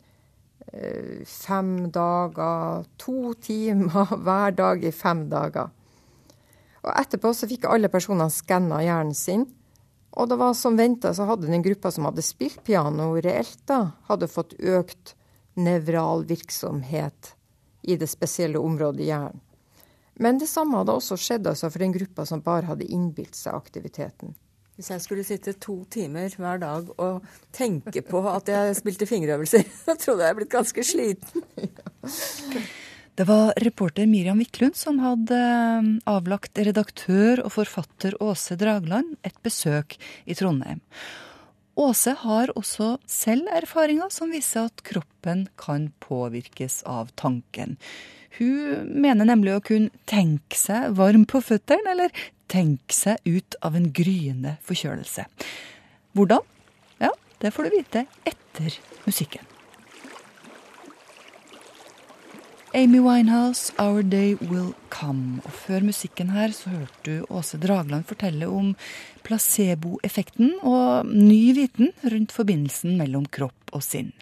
fem 1.28 1.72
dager, 1.92 2.86
to 2.96 3.34
timer 3.44 4.16
hver 4.24 4.56
dag 4.56 4.84
i 4.84 4.96
fem 4.96 5.26
dager. 5.28 5.75
Og 6.86 6.92
etterpå 6.94 7.32
så 7.34 7.48
fikk 7.50 7.66
alle 7.68 7.90
personene 7.90 8.30
skanna 8.30 8.78
hjernen 8.84 9.16
sin. 9.18 9.46
Og 10.16 10.30
det 10.30 10.38
var 10.40 10.54
som 10.56 10.78
venta, 10.78 11.12
så 11.14 11.26
hadde 11.28 11.50
den 11.50 11.64
gruppa 11.64 11.90
som 11.92 12.06
hadde 12.08 12.24
spilt 12.24 12.62
piano 12.64 13.10
reelt, 13.18 13.58
da, 13.68 13.90
hadde 14.08 14.30
fått 14.32 14.54
økt 14.56 15.12
nevral 15.60 16.24
virksomhet 16.28 17.34
i 17.86 17.98
det 18.00 18.08
spesielle 18.08 18.60
området 18.62 19.04
i 19.04 19.10
hjernen. 19.10 19.42
Men 20.16 20.38
det 20.40 20.48
samme 20.48 20.78
hadde 20.80 20.94
også 20.96 21.18
skjedd 21.20 21.44
altså 21.50 21.68
for 21.68 21.84
den 21.84 21.92
gruppa 21.92 22.24
som 22.24 22.40
bare 22.44 22.70
hadde 22.70 22.88
innbilt 22.88 23.36
seg 23.36 23.58
aktiviteten. 23.58 24.32
Hvis 24.76 24.88
jeg 24.92 25.02
skulle 25.04 25.24
sitte 25.24 25.52
to 25.60 25.82
timer 25.92 26.32
hver 26.36 26.60
dag 26.60 26.88
og 27.00 27.26
tenke 27.52 28.00
på 28.04 28.22
at 28.30 28.48
jeg 28.48 28.78
spilte 28.80 29.08
fingerøvelser, 29.08 29.68
så 29.84 29.98
trodde 30.00 30.24
jeg 30.24 30.32
jeg 30.32 30.40
blitt 30.40 30.56
ganske 30.56 30.86
sliten. 30.94 31.46
Det 33.16 33.24
var 33.24 33.54
reporter 33.56 34.06
Miriam 34.06 34.38
Wiklund 34.38 34.76
som 34.76 34.98
hadde 35.00 35.36
eh, 35.36 35.86
avlagt 36.04 36.58
redaktør 36.60 37.40
og 37.46 37.54
forfatter 37.54 38.12
Åse 38.20 38.58
Dragland 38.60 39.14
et 39.24 39.38
besøk 39.40 39.96
i 40.28 40.36
Trondheim. 40.36 40.82
Åse 41.80 42.12
har 42.20 42.52
også 42.60 42.90
selv 43.08 43.48
erfaringer 43.56 44.12
som 44.12 44.36
viser 44.36 44.68
at 44.68 44.84
kroppen 44.84 45.46
kan 45.56 45.88
påvirkes 46.04 46.82
av 46.84 47.08
tanken. 47.16 47.78
Hun 48.36 48.92
mener 49.00 49.32
nemlig 49.32 49.56
å 49.56 49.64
kunne 49.64 50.04
tenke 50.04 50.60
seg 50.60 50.92
varm 51.00 51.24
på 51.24 51.40
føttene, 51.40 51.96
eller 51.96 52.24
tenke 52.52 52.92
seg 52.92 53.16
ut 53.24 53.56
av 53.64 53.80
en 53.80 53.88
gryende 53.96 54.58
forkjølelse. 54.68 55.24
Hvordan? 56.12 56.44
Ja, 57.00 57.16
det 57.40 57.56
får 57.56 57.64
du 57.64 57.78
vite 57.80 58.08
etter 58.28 58.76
musikken. 59.08 59.55
Amy 62.76 62.98
Winehouse, 63.00 63.72
'Our 63.78 64.02
Day 64.02 64.34
Will 64.34 64.74
Come'. 64.90 65.40
Og 65.46 65.52
Før 65.64 65.80
musikken 65.80 66.28
her 66.28 66.52
så 66.52 66.68
hørte 66.68 67.04
du 67.06 67.24
Åse 67.32 67.56
Dragland 67.56 68.04
fortelle 68.04 68.50
om 68.52 68.74
placeboeffekten 69.24 70.58
og 70.60 71.08
ny 71.08 71.54
viten 71.56 71.94
rundt 72.04 72.34
forbindelsen 72.36 72.98
mellom 72.98 73.24
kropp 73.32 73.72
og 73.72 73.80
sinn. 73.80 74.12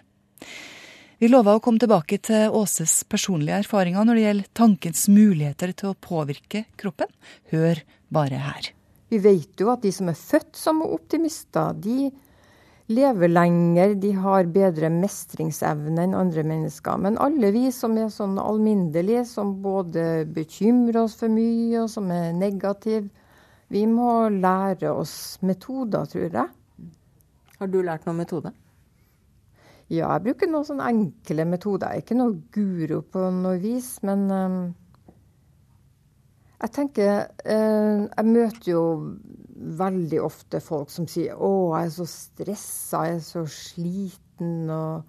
Vi 1.19 1.27
lova 1.27 1.57
å 1.57 1.59
komme 1.59 1.83
tilbake 1.83 2.21
til 2.23 2.55
Åses 2.55 3.01
personlige 3.11 3.59
erfaringer 3.65 4.07
når 4.07 4.15
det 4.15 4.23
gjelder 4.23 4.53
tankens 4.61 5.03
muligheter 5.11 5.75
til 5.75 5.91
å 5.91 5.99
påvirke 5.99 6.63
kroppen. 6.79 7.11
Hør 7.51 7.83
bare 8.07 8.39
her. 8.39 8.71
Vi 9.11 9.19
vet 9.19 9.59
jo 9.59 9.67
at 9.75 9.83
de 9.83 9.91
som 9.91 10.07
er 10.07 10.15
født 10.15 10.55
som 10.55 10.79
optimister, 10.87 11.75
de 11.75 12.07
lever 12.87 13.31
lenger, 13.31 13.95
de 13.97 14.11
har 14.21 14.49
bedre 14.53 14.89
mestringsevne 14.93 16.03
enn 16.05 16.17
andre 16.17 16.43
mennesker. 16.45 16.99
Men 17.01 17.17
alle 17.21 17.49
vi 17.55 17.69
som 17.73 17.97
er 17.97 18.11
sånn 18.13 18.37
alminnelige, 18.41 19.25
som 19.29 19.55
både 19.63 20.25
bekymrer 20.35 21.01
oss 21.05 21.17
for 21.21 21.33
mye, 21.33 21.81
og 21.81 21.89
som 21.91 22.11
er 22.13 22.35
negative, 22.37 23.09
vi 23.73 23.87
må 23.89 24.27
lære 24.29 24.91
oss 24.93 25.39
metoder, 25.41 26.05
tror 26.05 26.29
jeg. 26.29 26.93
Har 27.57 27.71
du 27.71 27.81
lært 27.81 28.05
noen 28.05 28.21
metode? 28.21 28.53
Ja, 29.89 30.15
jeg 30.15 30.23
bruker 30.25 30.49
noen 30.49 30.65
sånne 30.65 30.89
enkle 30.89 31.45
metoder. 31.49 31.93
Jeg 31.93 32.01
er 32.01 32.05
ikke 32.05 32.17
noe 32.17 32.37
guru 32.53 32.99
på 33.13 33.29
noe 33.33 33.57
vis, 33.61 33.95
men 34.05 34.25
um, 34.33 34.61
jeg 36.61 36.71
tenker 36.73 37.27
uh, 37.45 38.05
Jeg 38.09 38.25
møter 38.25 38.71
jo 38.71 38.81
veldig 39.65 40.21
ofte 40.23 40.61
folk 40.61 40.89
som 40.93 41.07
sier 41.07 41.35
'Å, 41.35 41.77
jeg 41.77 41.85
er 41.85 41.93
så 41.95 42.05
stressa, 42.05 43.05
jeg 43.05 43.15
er 43.15 43.19
så 43.19 43.45
sliten', 43.45 44.69
og 44.69 45.03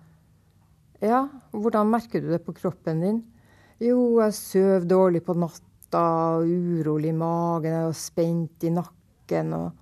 Ja, 1.02 1.28
hvordan 1.52 1.90
merker 1.90 2.20
du 2.20 2.30
det 2.30 2.44
på 2.44 2.54
kroppen 2.56 3.00
din? 3.00 3.24
Jo, 3.78 4.20
jeg 4.20 4.32
sover 4.32 4.86
dårlig 4.88 5.22
på 5.24 5.34
natta, 5.36 6.40
urolig 6.40 7.10
i 7.10 7.12
magen, 7.12 7.70
jeg 7.70 7.88
er 7.88 7.92
spent 7.92 8.64
i 8.64 8.70
nakken 8.70 9.52
og 9.52 9.72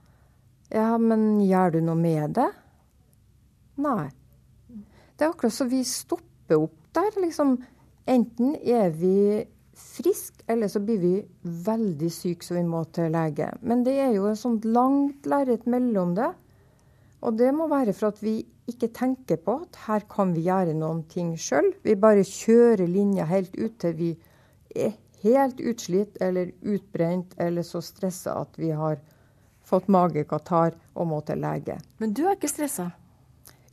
Ja, 0.71 0.99
men 0.99 1.41
gjør 1.41 1.73
du 1.73 1.81
noe 1.81 1.95
med 1.95 2.35
det? 2.35 2.51
Nei. 3.77 4.11
Det 5.15 5.23
er 5.23 5.31
akkurat 5.31 5.53
så 5.53 5.69
vi 5.71 5.85
stopper 5.85 6.57
opp 6.59 6.79
der. 6.95 7.21
Liksom, 7.23 7.63
enten 8.07 8.57
er 8.57 8.91
vi 8.91 9.45
friske, 9.77 10.45
eller 10.51 10.71
så 10.71 10.81
blir 10.85 10.99
vi 11.03 11.15
veldig 11.43 12.11
syke 12.13 12.47
så 12.47 12.57
vi 12.57 12.65
må 12.67 12.85
til 12.95 13.13
lege. 13.15 13.51
Men 13.63 13.85
det 13.87 13.97
er 14.01 14.13
jo 14.17 14.29
et 14.31 14.41
sånt 14.41 14.65
langt 14.65 15.27
lerret 15.31 15.67
mellom 15.71 16.15
det. 16.19 16.33
Og 17.25 17.39
det 17.39 17.51
må 17.57 17.69
være 17.71 17.95
for 17.97 18.13
at 18.13 18.21
vi 18.23 18.43
ikke 18.71 18.91
tenker 18.97 19.41
på 19.45 19.59
at 19.65 19.79
her 19.87 20.05
kan 20.11 20.33
vi 20.37 20.47
gjøre 20.47 20.77
noen 20.77 21.03
ting 21.09 21.35
sjøl. 21.41 21.73
Vi 21.85 21.97
bare 22.01 22.25
kjører 22.25 22.87
linja 22.89 23.27
helt 23.29 23.57
ut 23.57 23.79
til 23.81 23.97
vi 23.99 24.11
er 24.75 24.95
helt 25.25 25.61
utslitt 25.61 26.21
eller 26.23 26.53
utbrent 26.61 27.35
eller 27.41 27.65
så 27.65 27.81
stressa 27.85 28.37
at 28.45 28.59
vi 28.61 28.73
har 28.77 29.01
fått 29.65 29.89
magekatarr 29.89 30.77
og 30.95 31.09
må 31.09 31.23
til 31.25 31.41
lege. 31.41 31.79
Men 31.99 32.13
du 32.13 32.27
er 32.27 32.37
ikke 32.37 32.53
stressa? 32.53 32.91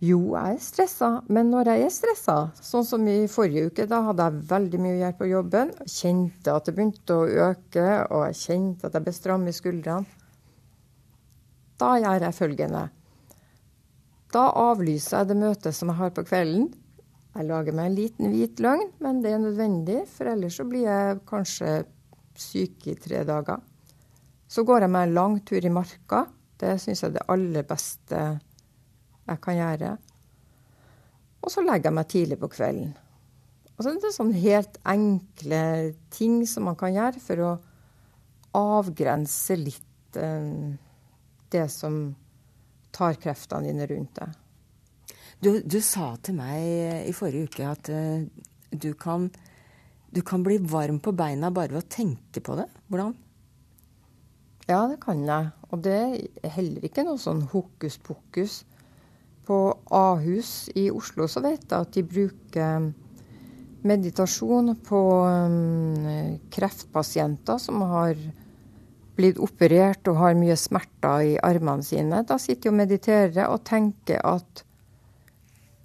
Jo, 0.01 0.17
jeg 0.33 0.55
er 0.55 0.61
stressa, 0.65 1.07
men 1.29 1.51
når 1.53 1.67
jeg 1.69 1.83
er 1.85 1.91
stressa, 1.93 2.35
sånn 2.57 2.85
som 2.87 3.03
i 3.05 3.27
forrige 3.29 3.67
uke, 3.69 3.85
da 3.85 3.99
hadde 4.07 4.25
jeg 4.25 4.47
veldig 4.49 4.79
mye 4.81 4.95
å 4.95 5.01
gjøre 5.03 5.17
på 5.19 5.27
jobben. 5.29 5.73
Kjente 5.85 6.55
at 6.57 6.65
det 6.65 6.73
begynte 6.73 7.17
å 7.19 7.27
øke, 7.51 7.85
og 8.09 8.23
jeg 8.25 8.39
kjente 8.39 8.89
at 8.89 8.97
jeg 8.97 9.05
ble 9.05 9.13
stram 9.13 9.45
i 9.45 9.53
skuldrene. 9.53 10.17
Da 11.77 11.91
gjør 12.01 12.25
jeg 12.25 12.37
følgende. 12.39 12.83
Da 14.33 14.49
avlyser 14.63 15.19
jeg 15.19 15.29
det 15.29 15.39
møtet 15.43 15.77
som 15.77 15.93
jeg 15.93 16.01
har 16.01 16.17
på 16.17 16.25
kvelden. 16.25 16.69
Jeg 17.37 17.49
lager 17.53 17.77
meg 17.77 17.91
en 17.91 18.01
liten 18.01 18.33
hvit 18.33 18.61
løgn, 18.63 18.89
men 19.05 19.21
det 19.21 19.35
er 19.35 19.45
nødvendig, 19.45 20.03
for 20.09 20.33
ellers 20.33 20.57
så 20.57 20.65
blir 20.65 20.89
jeg 20.89 21.25
kanskje 21.29 21.81
syk 22.41 22.89
i 22.89 22.97
tre 22.97 23.21
dager. 23.27 23.61
Så 24.49 24.65
går 24.65 24.87
jeg 24.87 24.97
meg 24.97 25.11
en 25.11 25.19
lang 25.19 25.41
tur 25.45 25.61
i 25.61 25.71
marka. 25.73 26.25
Det 26.57 26.79
syns 26.81 27.05
jeg 27.05 27.13
er 27.13 27.19
det 27.19 27.29
aller 27.29 27.69
beste 27.69 28.29
jeg 29.31 29.43
kan 29.43 29.57
gjøre. 29.57 29.95
Og 31.41 31.53
så 31.53 31.63
legger 31.65 31.89
jeg 31.89 31.97
meg 31.97 32.11
tidlig 32.11 32.37
på 32.41 32.51
kvelden. 32.53 32.91
Og 33.75 33.83
så 33.83 33.91
er 33.91 34.01
det 34.03 34.13
sånne 34.13 34.43
helt 34.43 34.77
enkle 34.85 35.61
ting 36.13 36.41
som 36.49 36.67
man 36.69 36.77
kan 36.77 36.93
gjøre 36.93 37.23
for 37.23 37.45
å 37.47 37.51
avgrense 38.59 39.57
litt 39.57 40.19
eh, 40.19 40.75
det 41.51 41.65
som 41.71 42.03
tar 42.93 43.17
kreftene 43.21 43.71
dine 43.71 43.87
rundt 43.89 44.19
deg. 44.19 44.37
Du, 45.41 45.49
du, 45.65 45.79
sa 45.81 46.11
til 46.21 46.37
meg 46.37 47.07
i 47.09 47.13
forrige 47.17 47.49
uke 47.49 47.65
at 47.65 47.89
uh, 47.89 48.21
du, 48.69 48.91
kan, 48.93 49.25
du 50.13 50.21
kan 50.21 50.43
bli 50.45 50.59
varm 50.61 50.99
på 51.01 51.15
beina 51.17 51.49
bare 51.49 51.73
ved 51.73 51.81
å 51.81 51.89
tenke 51.89 52.43
på 52.45 52.59
det. 52.59 52.67
Hvordan? 52.91 53.15
Ja, 54.69 54.83
det 54.91 54.99
kan 55.01 55.23
jeg. 55.25 55.49
Og 55.73 55.81
det 55.87 55.97
er 55.97 56.53
heller 56.59 56.85
ikke 56.85 57.07
noe 57.07 57.17
sånn 57.19 57.41
hokus 57.55 57.97
pokus. 58.05 58.61
På 59.51 59.61
Ahus 59.91 60.69
i 60.79 60.85
Oslo 60.95 61.25
så 61.27 61.41
vet 61.43 61.65
jeg 61.65 61.75
at 61.75 61.89
de 61.91 62.05
bruker 62.07 62.85
meditasjon 63.83 64.77
på 64.87 64.99
um, 65.27 66.37
kreftpasienter 66.55 67.59
som 67.59 67.81
har 67.89 68.15
blitt 69.17 69.41
operert 69.43 70.07
og 70.07 70.21
har 70.21 70.37
mye 70.39 70.55
smerter 70.55 71.33
i 71.33 71.37
armene 71.43 71.83
sine. 71.83 72.21
Da 72.23 72.37
sitter 72.39 72.69
de 72.69 72.71
og 72.71 72.77
mediterer 72.77 73.49
og 73.49 73.65
tenker 73.67 74.21
at 74.23 74.63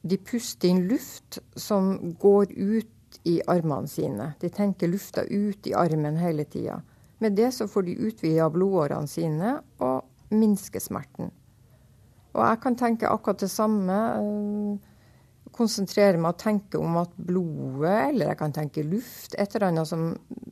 de 0.06 0.18
puster 0.22 0.70
inn 0.70 0.84
luft 0.86 1.40
som 1.58 2.14
går 2.22 2.52
ut 2.54 3.18
i 3.26 3.40
armene 3.50 3.90
sine. 3.90 4.28
De 4.38 4.52
tenker 4.54 4.92
lufta 4.92 5.24
ut 5.26 5.66
i 5.66 5.74
armen 5.74 6.20
hele 6.22 6.46
tida. 6.46 6.78
Med 7.18 7.34
det 7.34 7.50
så 7.56 7.66
får 7.66 7.88
de 7.88 7.98
utvida 8.12 8.46
blodårene 8.54 9.10
sine 9.10 9.56
og 9.82 10.06
minsker 10.30 10.86
smerten. 10.86 11.34
Og 12.36 12.44
jeg 12.44 12.60
kan 12.62 12.76
tenke 12.76 13.08
akkurat 13.08 13.40
det 13.40 13.50
samme. 13.50 13.96
Eh, 14.20 14.92
konsentrere 15.56 16.20
meg 16.20 16.34
og 16.34 16.40
tenke 16.42 16.80
om 16.80 16.98
at 17.00 17.12
blodet, 17.16 18.10
eller 18.10 18.28
jeg 18.28 18.38
kan 18.42 18.52
tenke 18.52 18.84
luft, 18.84 19.36
et 19.38 19.54
eller 19.54 19.70
annet 19.70 19.88
som 19.88 20.10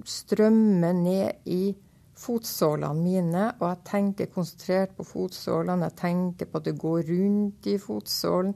strømmer 0.09 0.95
ned 0.97 1.51
i 1.53 1.75
fotsålene 2.17 3.03
mine. 3.03 3.47
Og 3.59 3.67
jeg 3.69 3.83
tenker 3.91 4.33
konsentrert 4.33 4.95
på 4.97 5.07
fotsålene. 5.09 5.91
Jeg 5.91 5.99
tenker 6.01 6.49
på 6.49 6.61
at 6.61 6.71
det 6.71 6.79
går 6.81 7.03
rundt 7.11 7.69
i 7.69 7.77
fotsålen. 7.83 8.55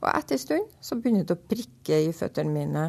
Og 0.00 0.10
etter 0.12 0.36
en 0.36 0.42
stund 0.42 0.76
så 0.84 0.96
begynner 1.00 1.24
det 1.24 1.36
å 1.36 1.48
prikke 1.52 2.00
i 2.06 2.12
føttene 2.16 2.52
mine. 2.52 2.86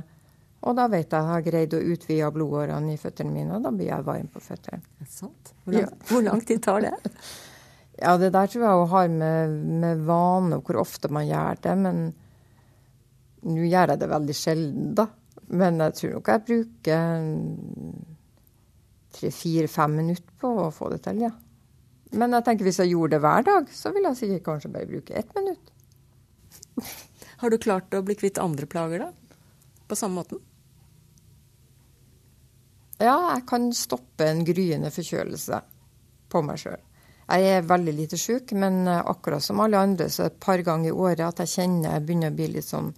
Og 0.65 0.75
da 0.77 0.87
vet 0.89 1.03
jeg 1.03 1.11
at 1.11 1.19
jeg 1.19 1.31
har 1.31 1.43
greid 1.45 1.75
å 1.77 1.83
utvide 1.93 2.31
blodårene 2.33 2.95
i 2.95 2.99
føttene 2.99 3.31
mine, 3.31 3.57
og 3.57 3.67
da 3.67 3.71
blir 3.75 3.91
jeg 3.91 4.07
varm 4.07 4.31
på 4.33 4.41
føttene. 4.41 4.81
Hvor 5.19 5.75
lang, 5.75 5.91
hvor 6.09 6.25
lang 6.25 6.41
tid 6.47 6.63
tar 6.65 6.87
det? 6.87 6.95
Ja, 7.95 8.17
det 8.19 8.33
der 8.35 8.49
tror 8.51 8.65
jeg 8.65 8.87
har 8.91 9.11
med, 9.11 9.57
med 9.83 10.01
vane 10.07 10.57
og 10.57 10.67
hvor 10.67 10.81
ofte 10.81 11.11
man 11.13 11.27
gjør 11.29 11.61
det. 11.63 11.75
Men 11.79 12.01
nå 13.45 13.69
gjør 13.69 13.93
jeg 13.93 14.01
det 14.01 14.11
veldig 14.11 14.35
sjelden, 14.35 14.89
da. 14.97 15.07
Men 15.55 15.79
jeg 15.83 15.97
tror 15.99 16.15
nok 16.15 16.31
jeg 16.31 16.45
bruker 16.47 17.27
tre-fire-fem 19.15 19.99
minutter 20.01 20.39
på 20.41 20.51
å 20.65 20.71
få 20.73 20.89
det 20.91 21.03
til, 21.05 21.21
ja. 21.27 21.31
Men 22.15 22.35
jeg 22.35 22.45
tenker 22.47 22.67
hvis 22.67 22.81
jeg 22.81 22.91
gjorde 22.93 23.15
det 23.15 23.21
hver 23.23 23.45
dag, 23.47 23.69
så 23.71 23.91
ville 23.93 24.11
jeg 24.11 24.21
sikkert 24.21 24.45
kanskje 24.49 24.73
bare 24.73 24.89
bruke 24.89 25.15
ett 25.15 25.31
minutt. 25.37 25.71
Har 27.41 27.51
du 27.51 27.57
klart 27.61 27.95
å 27.95 28.03
bli 28.05 28.15
kvitt 28.17 28.41
andre 28.41 28.67
plager, 28.69 29.05
da? 29.05 29.39
På 29.85 29.97
samme 29.99 30.21
måten? 30.21 30.41
Ja, 32.97 33.35
jeg 33.35 33.43
kan 33.49 33.69
stoppe 33.75 34.27
en 34.31 34.45
gryende 34.47 34.91
forkjølelse 34.95 35.59
på 36.31 36.41
meg 36.47 36.61
sjøl. 36.61 36.79
Jeg 37.25 37.57
er 37.57 37.65
veldig 37.65 37.93
lite 37.97 38.17
sjuk, 38.21 38.53
men 38.53 38.83
eh, 38.87 39.01
akkurat 39.01 39.43
som 39.43 39.61
alle 39.63 39.81
andre 39.81 40.09
så 40.13 40.25
er 40.25 40.29
det 40.29 40.35
et 40.35 40.45
par 40.45 40.61
ganger 40.65 40.91
i 40.91 40.95
året 40.95 41.25
at 41.25 41.41
jeg 41.41 41.53
kjenner 41.55 41.95
jeg 41.95 42.05
begynner 42.05 42.33
å 42.33 42.37
bli 42.37 42.49
litt 42.53 42.67
sånn 42.67 42.91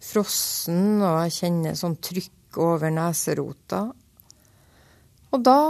frossen, 0.00 0.98
og 1.04 1.20
jeg 1.26 1.36
kjenner 1.36 1.78
sånn 1.78 1.96
trykk 2.02 2.58
over 2.64 2.92
neserota. 2.94 3.86
Og 5.30 5.42
da 5.46 5.62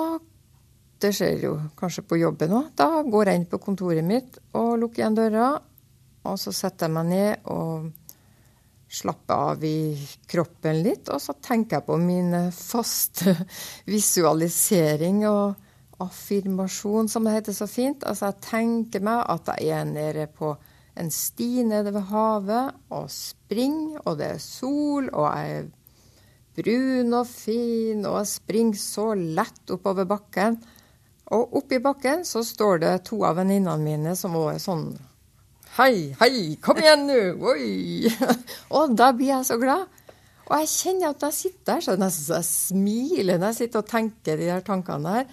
Det 1.00 1.14
skjer 1.16 1.38
jo 1.46 1.54
kanskje 1.80 2.02
på 2.04 2.18
jobben 2.20 2.50
òg. 2.52 2.66
Da 2.76 3.00
går 3.00 3.30
jeg 3.30 3.38
inn 3.38 3.46
på 3.48 3.56
kontoret 3.64 4.04
mitt 4.04 4.34
og 4.52 4.74
lukker 4.82 5.00
igjen 5.00 5.14
døra, 5.16 5.46
og 6.28 6.36
så 6.36 6.52
setter 6.52 6.90
jeg 6.90 6.92
meg 6.92 7.06
ned 7.08 7.46
og 7.48 7.86
slapper 9.00 9.46
av 9.54 9.64
i 9.64 9.96
kroppen 10.28 10.82
litt, 10.84 11.08
og 11.08 11.22
så 11.24 11.32
tenker 11.40 11.78
jeg 11.78 11.86
på 11.86 11.96
min 12.02 12.36
faste 12.52 13.32
visualisering 13.94 15.24
og 15.30 15.69
affirmasjon, 16.00 17.08
som 17.08 17.26
det 17.26 17.36
heter 17.38 17.56
så 17.56 17.68
fint. 17.70 18.04
Altså, 18.06 18.30
jeg 18.30 18.44
tenker 18.46 19.04
meg 19.04 19.24
at 19.30 19.50
jeg 19.58 19.74
er 19.80 19.88
nede 19.88 20.26
på 20.32 20.54
en 21.00 21.10
sti 21.14 21.64
nede 21.64 21.92
ved 21.94 22.08
havet 22.10 22.74
og 22.92 23.10
springer, 23.12 24.00
og 24.04 24.18
det 24.20 24.32
er 24.34 24.42
sol, 24.42 25.08
og 25.12 25.28
jeg 25.30 25.60
er 25.60 25.68
brun 26.60 27.14
og 27.20 27.28
fin, 27.30 28.04
og 28.04 28.18
jeg 28.20 28.32
springer 28.34 28.80
så 28.80 29.06
lett 29.14 29.72
oppover 29.72 30.08
bakken. 30.08 30.58
Og 31.30 31.54
oppi 31.60 31.78
bakken 31.78 32.24
så 32.26 32.42
står 32.44 32.82
det 32.82 32.94
to 33.06 33.20
av 33.26 33.38
venninnene 33.38 33.78
mine 33.84 34.16
som 34.18 34.34
også 34.34 34.56
er 34.56 34.64
sånn 34.64 34.88
Hei, 35.76 36.10
hei, 36.18 36.56
kom 36.58 36.80
igjen 36.82 37.04
nå! 37.06 37.18
Oi! 37.46 38.10
og 38.76 38.96
da 38.98 39.12
blir 39.14 39.30
jeg 39.30 39.46
så 39.46 39.54
glad. 39.60 39.84
Og 40.48 40.56
jeg 40.58 40.70
kjenner 40.72 41.12
at 41.12 41.22
jeg 41.28 41.36
sitter 41.36 41.76
der, 41.76 41.84
så 41.84 41.92
er 41.92 42.00
nesten 42.02 42.26
så 42.26 42.40
jeg 42.40 42.48
smiler 42.48 43.38
når 43.38 43.52
jeg 43.52 43.58
sitter 43.60 43.84
og 43.84 43.92
tenker 43.92 44.40
de 44.40 44.48
der 44.50 44.64
tankene 44.66 45.12
der. 45.14 45.30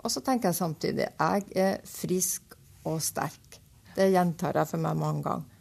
Og 0.00 0.12
så 0.12 0.22
tenker 0.24 0.50
jeg 0.50 0.60
samtidig 0.60 1.06
jeg 1.08 1.46
er 1.60 1.80
frisk 1.88 2.56
og 2.88 3.00
sterk. 3.04 3.60
Det 3.96 4.08
gjentar 4.12 4.56
jeg 4.60 4.70
for 4.70 4.82
meg 4.82 4.98
mange 5.00 5.24
ganger. 5.26 5.58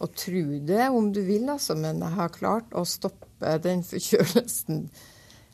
Og 0.00 0.14
tro 0.16 0.44
det 0.64 0.86
om 0.88 1.10
du 1.12 1.20
vil, 1.26 1.48
altså, 1.52 1.74
men 1.76 2.00
jeg 2.00 2.16
har 2.16 2.32
klart 2.32 2.72
å 2.72 2.86
stoppe 2.88 3.58
den 3.64 3.82
forkjølelsen 3.84 4.86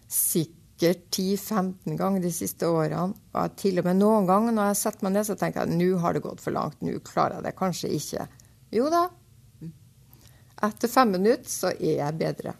sikkert 0.07 0.63
sikkert 0.77 1.17
10-15 1.17 1.97
ganger 1.97 2.21
de 2.21 2.33
siste 2.33 2.67
årene. 2.69 3.15
Og 3.33 3.57
til 3.57 3.79
og 3.79 3.87
med 3.87 3.97
noen 3.97 4.27
ganger 4.27 4.53
når 4.53 4.69
jeg 4.71 4.81
setter 4.83 5.07
meg 5.07 5.15
ned, 5.17 5.27
så 5.27 5.37
tenker 5.37 5.65
jeg 5.65 5.79
nå 5.79 5.99
har 5.99 6.15
det 6.15 6.23
gått 6.23 6.41
for 6.41 6.53
langt. 6.53 6.83
Nå 6.83 6.99
klarer 7.01 7.39
jeg 7.39 7.45
det 7.45 7.57
kanskje 7.57 7.93
ikke. 7.97 8.27
Jo 8.73 8.91
da. 8.93 9.09
Etter 10.67 10.89
fem 10.89 11.13
minutter 11.13 11.51
så 11.51 11.73
er 11.73 12.03
jeg 12.03 12.19
bedre. 12.21 12.55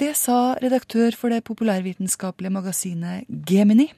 Det 0.00 0.14
sa 0.16 0.54
redaktør 0.62 1.14
for 1.18 1.32
det 1.32 1.44
populærvitenskapelige 1.44 2.54
magasinet 2.54 3.28
Gemini, 3.48 3.90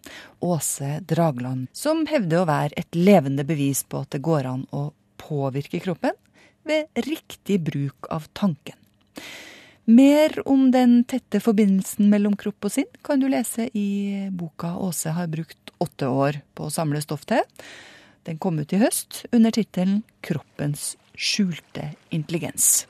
Åse 0.42 0.98
Dragland, 1.06 1.68
som 1.72 2.02
hevder 2.10 2.42
å 2.42 2.48
være 2.50 2.74
et 2.80 2.98
levende 2.98 3.46
bevis 3.46 3.84
på 3.86 4.02
at 4.02 4.10
det 4.14 4.24
går 4.26 4.48
an 4.50 4.66
å 4.74 4.88
påvirke 5.22 5.80
kroppen 5.84 6.16
ved 6.66 7.04
riktig 7.06 7.60
bruk 7.62 8.10
av 8.12 8.26
tanken. 8.34 8.76
Mer 9.84 10.38
om 10.48 10.70
den 10.72 11.02
tette 11.04 11.42
forbindelsen 11.44 12.08
mellom 12.08 12.36
kropp 12.40 12.66
og 12.66 12.72
sinn 12.72 12.88
kan 13.04 13.20
du 13.20 13.28
lese 13.28 13.68
i 13.76 14.28
boka 14.32 14.72
Åse 14.80 15.12
har 15.12 15.28
brukt 15.28 15.74
åtte 15.84 16.08
år 16.08 16.40
på 16.56 16.66
å 16.66 16.72
samle 16.72 17.02
stoff 17.04 17.26
til. 17.28 17.44
Den 18.24 18.40
kom 18.40 18.58
ut 18.58 18.72
i 18.72 18.80
høst 18.80 19.26
under 19.30 19.52
tittelen 19.52 20.00
Kroppens 20.24 20.94
skjulte 21.14 21.92
intelligens. 22.08 22.86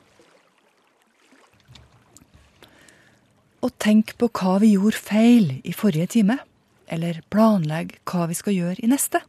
Og 3.65 3.71
tenk 3.81 4.13
på 4.21 4.29
hva 4.29 4.59
vi 4.61 4.75
gjorde 4.75 4.99
feil 5.01 5.47
i 5.65 5.73
forrige 5.73 6.11
time. 6.19 6.37
Eller 6.85 7.23
planlegg 7.33 7.95
hva 8.05 8.27
vi 8.29 8.37
skal 8.37 8.53
gjøre 8.53 8.83
i 8.85 8.89
neste. 8.91 9.23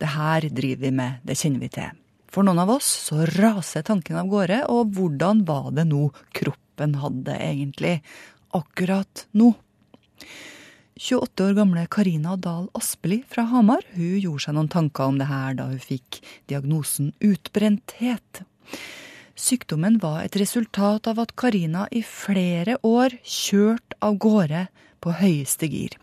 Det 0.00 0.10
her 0.16 0.48
driver 0.50 0.88
vi 0.88 0.90
med, 0.96 1.20
det 1.22 1.36
kjenner 1.38 1.62
vi 1.62 1.70
til. 1.76 1.92
For 2.26 2.42
noen 2.42 2.58
av 2.64 2.72
oss 2.74 2.88
så 3.06 3.22
raser 3.36 3.86
tanken 3.86 4.18
av 4.18 4.26
gårde, 4.28 4.64
og 4.68 4.90
hvordan 4.96 5.44
var 5.46 5.70
det 5.76 5.86
nå 5.86 6.08
kroppen 6.34 6.98
hadde 6.98 7.38
egentlig 7.38 8.00
akkurat 8.56 9.24
nå. 9.38 9.52
28 10.96 11.46
år 11.46 11.56
gamle 11.58 11.86
Karina 11.92 12.34
Dahl 12.40 12.66
Aspeli 12.74 13.20
fra 13.28 13.44
Hamar 13.50 13.84
hun 13.92 14.16
gjorde 14.16 14.46
seg 14.46 14.56
noen 14.56 14.70
tanker 14.72 15.12
om 15.12 15.18
det 15.20 15.28
her 15.28 15.56
da 15.58 15.68
hun 15.68 15.80
fikk 15.82 16.22
diagnosen 16.50 17.12
utbrenthet. 17.20 18.42
Sykdommen 19.36 19.98
var 20.00 20.22
et 20.24 20.36
resultat 20.40 21.06
av 21.10 21.18
at 21.20 21.34
Karina 21.36 21.84
i 21.92 22.00
flere 22.00 22.78
år 22.80 23.18
kjørte 23.20 23.98
av 24.00 24.16
gårde 24.16 24.62
på 25.04 25.12
høyeste 25.12 25.68
gir. 25.68 25.98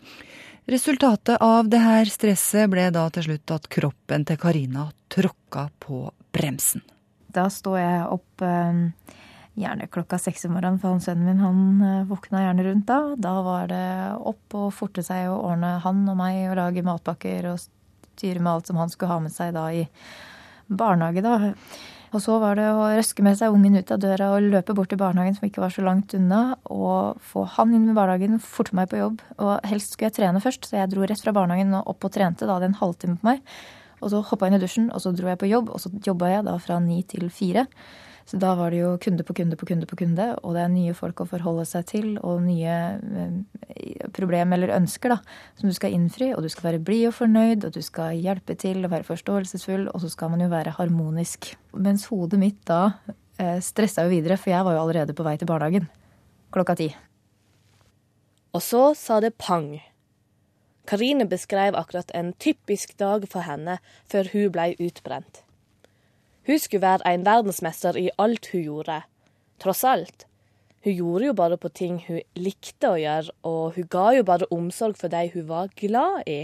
Resultatet 0.70 1.42
av 1.42 1.66
det 1.68 1.80
her 1.82 2.08
stresset 2.08 2.70
ble 2.70 2.86
da 2.94 3.08
til 3.12 3.26
slutt 3.26 3.52
at 3.56 3.66
kroppen 3.68 4.22
til 4.24 4.38
Karina 4.38 4.86
tråkka 5.12 5.66
på 5.82 6.06
bremsen. 6.32 6.84
Da 7.34 7.48
står 7.50 7.78
jeg 7.80 8.04
opp 8.14 8.44
eh, 8.46 8.78
gjerne 9.58 9.88
klokka 9.90 10.20
seks 10.22 10.46
om 10.46 10.54
morgenen, 10.54 10.78
for 10.78 10.94
han 10.94 11.02
sønnen 11.02 11.26
min 11.26 11.42
han 11.42 11.82
eh, 11.82 12.06
våkna 12.06 12.44
gjerne 12.44 12.68
rundt 12.68 12.86
da. 12.86 13.00
Da 13.18 13.34
var 13.44 13.66
det 13.74 13.88
opp 14.30 14.56
og 14.60 14.70
forte 14.78 15.02
seg 15.02 15.26
å 15.32 15.40
ordne 15.50 15.74
han 15.82 16.06
og 16.06 16.20
meg 16.22 16.38
og 16.52 16.60
lage 16.62 16.86
matpakker 16.86 17.50
og 17.50 17.58
styre 18.14 18.38
med 18.38 18.52
alt 18.52 18.70
som 18.70 18.78
han 18.78 18.94
skulle 18.94 19.10
ha 19.10 19.18
med 19.26 19.34
seg 19.34 19.52
da 19.58 19.66
i 19.74 19.82
barnehage, 20.70 21.26
da. 21.26 21.52
Og 22.14 22.22
så 22.22 22.36
var 22.38 22.54
det 22.54 22.68
å 22.70 22.86
røske 22.94 23.24
med 23.26 23.34
seg 23.40 23.54
ungen 23.56 23.80
ut 23.80 23.90
av 23.90 23.98
døra 23.98 24.28
og 24.36 24.44
løpe 24.46 24.74
bort 24.78 24.92
til 24.92 25.00
barnehagen 25.00 25.34
som 25.34 25.48
ikke 25.48 25.64
var 25.64 25.72
så 25.74 25.82
langt 25.82 26.14
unna, 26.14 26.54
og 26.70 27.18
få 27.26 27.42
han 27.56 27.74
inn 27.74 27.88
i 27.90 27.96
barnehagen, 27.96 28.38
forte 28.38 28.76
meg 28.78 28.92
på 28.92 29.00
jobb. 29.00 29.24
Og 29.42 29.66
helst 29.66 29.96
skulle 29.96 30.12
jeg 30.12 30.20
trene 30.20 30.42
først, 30.44 30.68
så 30.70 30.78
jeg 30.78 30.92
dro 30.92 31.02
rett 31.02 31.24
fra 31.24 31.34
barnehagen 31.34 31.74
og 31.74 31.90
opp 31.90 32.06
og 32.06 32.14
trente. 32.14 32.46
Da 32.46 32.54
hadde 32.54 32.68
jeg 32.68 32.74
en 32.76 32.82
halvtime 32.84 33.18
på 33.18 33.30
meg. 33.32 33.42
Og 33.98 34.12
så 34.12 34.22
hoppa 34.30 34.46
jeg 34.46 34.54
inn 34.54 34.60
i 34.60 34.62
dusjen, 34.62 34.88
og 34.94 35.02
så 35.02 35.10
dro 35.16 35.32
jeg 35.32 35.40
på 35.42 35.50
jobb, 35.50 35.72
og 35.74 35.82
så 35.82 35.90
jobba 36.06 36.30
jeg 36.36 36.46
da 36.46 36.54
fra 36.62 36.78
ni 36.84 37.00
til 37.10 37.26
fire. 37.34 37.66
Så 38.24 38.38
da 38.40 38.54
var 38.56 38.72
det 38.72 38.78
jo 38.80 38.94
kunde 39.04 39.24
på 39.26 39.34
kunde 39.36 39.56
på 39.60 39.66
kunde 39.68 39.88
på 39.88 39.98
kunde, 40.00 40.30
og 40.40 40.54
det 40.56 40.62
er 40.64 40.70
nye 40.72 40.94
folk 40.96 41.20
å 41.20 41.28
forholde 41.28 41.66
seg 41.68 41.88
til, 41.90 42.06
og 42.24 42.44
nye 42.46 42.76
eh, 43.20 44.06
problem 44.16 44.54
eller 44.56 44.72
ønsker 44.78 45.12
da, 45.12 45.18
som 45.60 45.68
du 45.68 45.76
skal 45.76 45.92
innfri. 45.92 46.30
Og 46.32 46.40
du 46.44 46.48
skal 46.52 46.70
være 46.70 46.84
blid 46.86 47.10
og 47.10 47.18
fornøyd, 47.18 47.68
og 47.68 47.76
du 47.76 47.82
skal 47.84 48.16
hjelpe 48.16 48.56
til 48.56 48.80
og 48.80 48.94
være 48.94 49.08
forståelsesfull, 49.10 49.90
og 49.92 50.00
så 50.00 50.12
skal 50.12 50.32
man 50.32 50.44
jo 50.44 50.48
være 50.52 50.76
harmonisk. 50.78 51.52
Mens 51.76 52.08
hodet 52.08 52.40
mitt 52.40 52.62
da 52.70 52.96
eh, 53.36 53.60
stressa 53.64 54.06
jo 54.06 54.14
videre, 54.16 54.40
for 54.40 54.54
jeg 54.54 54.64
var 54.64 54.78
jo 54.78 54.86
allerede 54.86 55.16
på 55.16 55.26
vei 55.26 55.36
til 55.40 55.50
barnehagen 55.50 55.92
klokka 56.54 56.76
ti. 56.78 56.88
Og 58.54 58.62
så 58.62 58.84
sa 58.94 59.18
det 59.20 59.34
pang. 59.38 59.76
Karine 60.86 61.26
beskrev 61.26 61.76
akkurat 61.76 62.10
en 62.14 62.32
typisk 62.32 62.96
dag 63.00 63.24
for 63.30 63.46
henne 63.48 63.78
før 64.10 64.30
hun 64.32 64.52
blei 64.54 64.74
utbrent. 64.78 65.43
Hun 66.46 66.60
skulle 66.60 66.84
være 66.84 67.14
en 67.14 67.24
verdensmester 67.26 67.96
i 67.96 68.10
alt 68.18 68.50
hun 68.52 68.64
gjorde. 68.66 69.00
Tross 69.62 69.84
alt. 69.84 70.26
Hun 70.84 70.92
gjorde 70.92 71.26
jo 71.30 71.32
bare 71.32 71.56
på 71.56 71.70
ting 71.72 72.02
hun 72.08 72.20
likte 72.36 72.90
å 72.92 73.00
gjøre, 73.00 73.32
og 73.48 73.78
hun 73.78 73.88
ga 73.88 74.10
jo 74.18 74.26
bare 74.28 74.50
omsorg 74.52 74.98
for 75.00 75.08
de 75.08 75.30
hun 75.32 75.48
var 75.48 75.72
glad 75.80 76.28
i. 76.28 76.42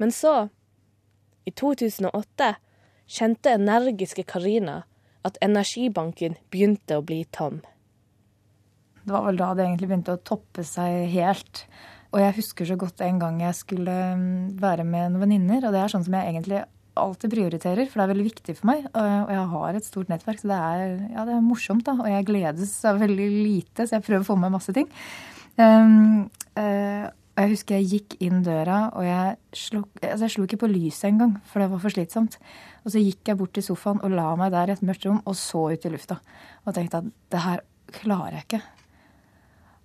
Men 0.00 0.10
så, 0.10 0.48
i 1.44 1.52
2008, 1.52 2.54
kjente 3.04 3.52
energiske 3.52 4.24
Karina 4.24 4.80
at 5.24 5.36
energibanken 5.44 6.38
begynte 6.52 6.98
å 6.98 7.04
bli 7.04 7.22
tom. 7.32 7.60
Det 9.04 9.12
var 9.12 9.26
vel 9.26 9.36
da 9.36 9.50
det 9.52 9.66
egentlig 9.66 9.90
begynte 9.90 10.16
å 10.16 10.24
toppe 10.24 10.64
seg 10.64 11.10
helt. 11.12 11.66
Og 12.14 12.22
jeg 12.22 12.36
husker 12.38 12.68
så 12.68 12.76
godt 12.80 13.02
en 13.04 13.18
gang 13.20 13.42
jeg 13.42 13.56
skulle 13.58 13.94
mm, 14.16 14.54
være 14.60 14.86
med 14.88 15.12
noen 15.12 15.26
venninner, 15.26 15.66
og 15.66 15.74
det 15.74 15.82
er 15.82 15.92
sånn 15.92 16.06
som 16.06 16.16
jeg 16.16 16.32
egentlig 16.32 16.62
alltid 17.00 17.34
prioriterer, 17.34 17.88
for 17.90 18.00
det 18.00 18.04
er 18.04 18.12
veldig 18.12 18.26
viktig 18.28 18.54
for 18.58 18.70
meg. 18.70 18.86
Og 18.94 19.32
jeg 19.34 19.48
har 19.54 19.78
et 19.78 19.88
stort 19.88 20.12
nettverk, 20.12 20.40
så 20.40 20.50
det 20.50 20.60
er, 20.60 20.94
ja, 21.14 21.26
det 21.28 21.34
er 21.36 21.44
morsomt. 21.44 21.84
da, 21.86 21.96
Og 21.98 22.08
jeg 22.10 22.28
gledes 22.28 22.76
av 22.88 23.02
veldig 23.02 23.28
lite, 23.34 23.86
så 23.86 23.98
jeg 23.98 24.06
prøver 24.06 24.24
å 24.24 24.30
få 24.30 24.38
med 24.40 24.54
masse 24.54 24.74
ting. 24.76 24.88
Um, 25.58 26.26
uh, 26.58 27.10
og 27.34 27.42
jeg 27.42 27.50
husker 27.50 27.80
jeg 27.80 27.88
gikk 27.90 28.14
inn 28.22 28.44
døra, 28.46 28.92
og 28.94 29.02
jeg 29.06 29.34
slo, 29.58 29.80
altså 29.98 30.28
jeg 30.28 30.34
slo 30.36 30.44
ikke 30.46 30.60
på 30.62 30.70
lyset 30.70 31.08
engang, 31.08 31.32
for 31.50 31.62
det 31.62 31.66
var 31.72 31.82
for 31.82 31.94
slitsomt. 31.94 32.38
Og 32.86 32.94
så 32.94 33.02
gikk 33.02 33.26
jeg 33.26 33.40
bort 33.40 33.54
til 33.56 33.66
sofaen 33.66 34.02
og 34.06 34.14
la 34.14 34.28
meg 34.38 34.52
der 34.54 34.70
i 34.70 34.76
et 34.76 34.84
mørkt 34.86 35.08
rom 35.08 35.18
og 35.24 35.34
så 35.38 35.64
ut 35.74 35.86
i 35.88 35.90
lufta. 35.90 36.20
Og 36.62 36.76
tenkte 36.76 37.02
at 37.02 37.10
det 37.34 37.42
her 37.42 37.64
klarer 37.96 38.38
jeg 38.38 38.46
ikke. 38.46 38.62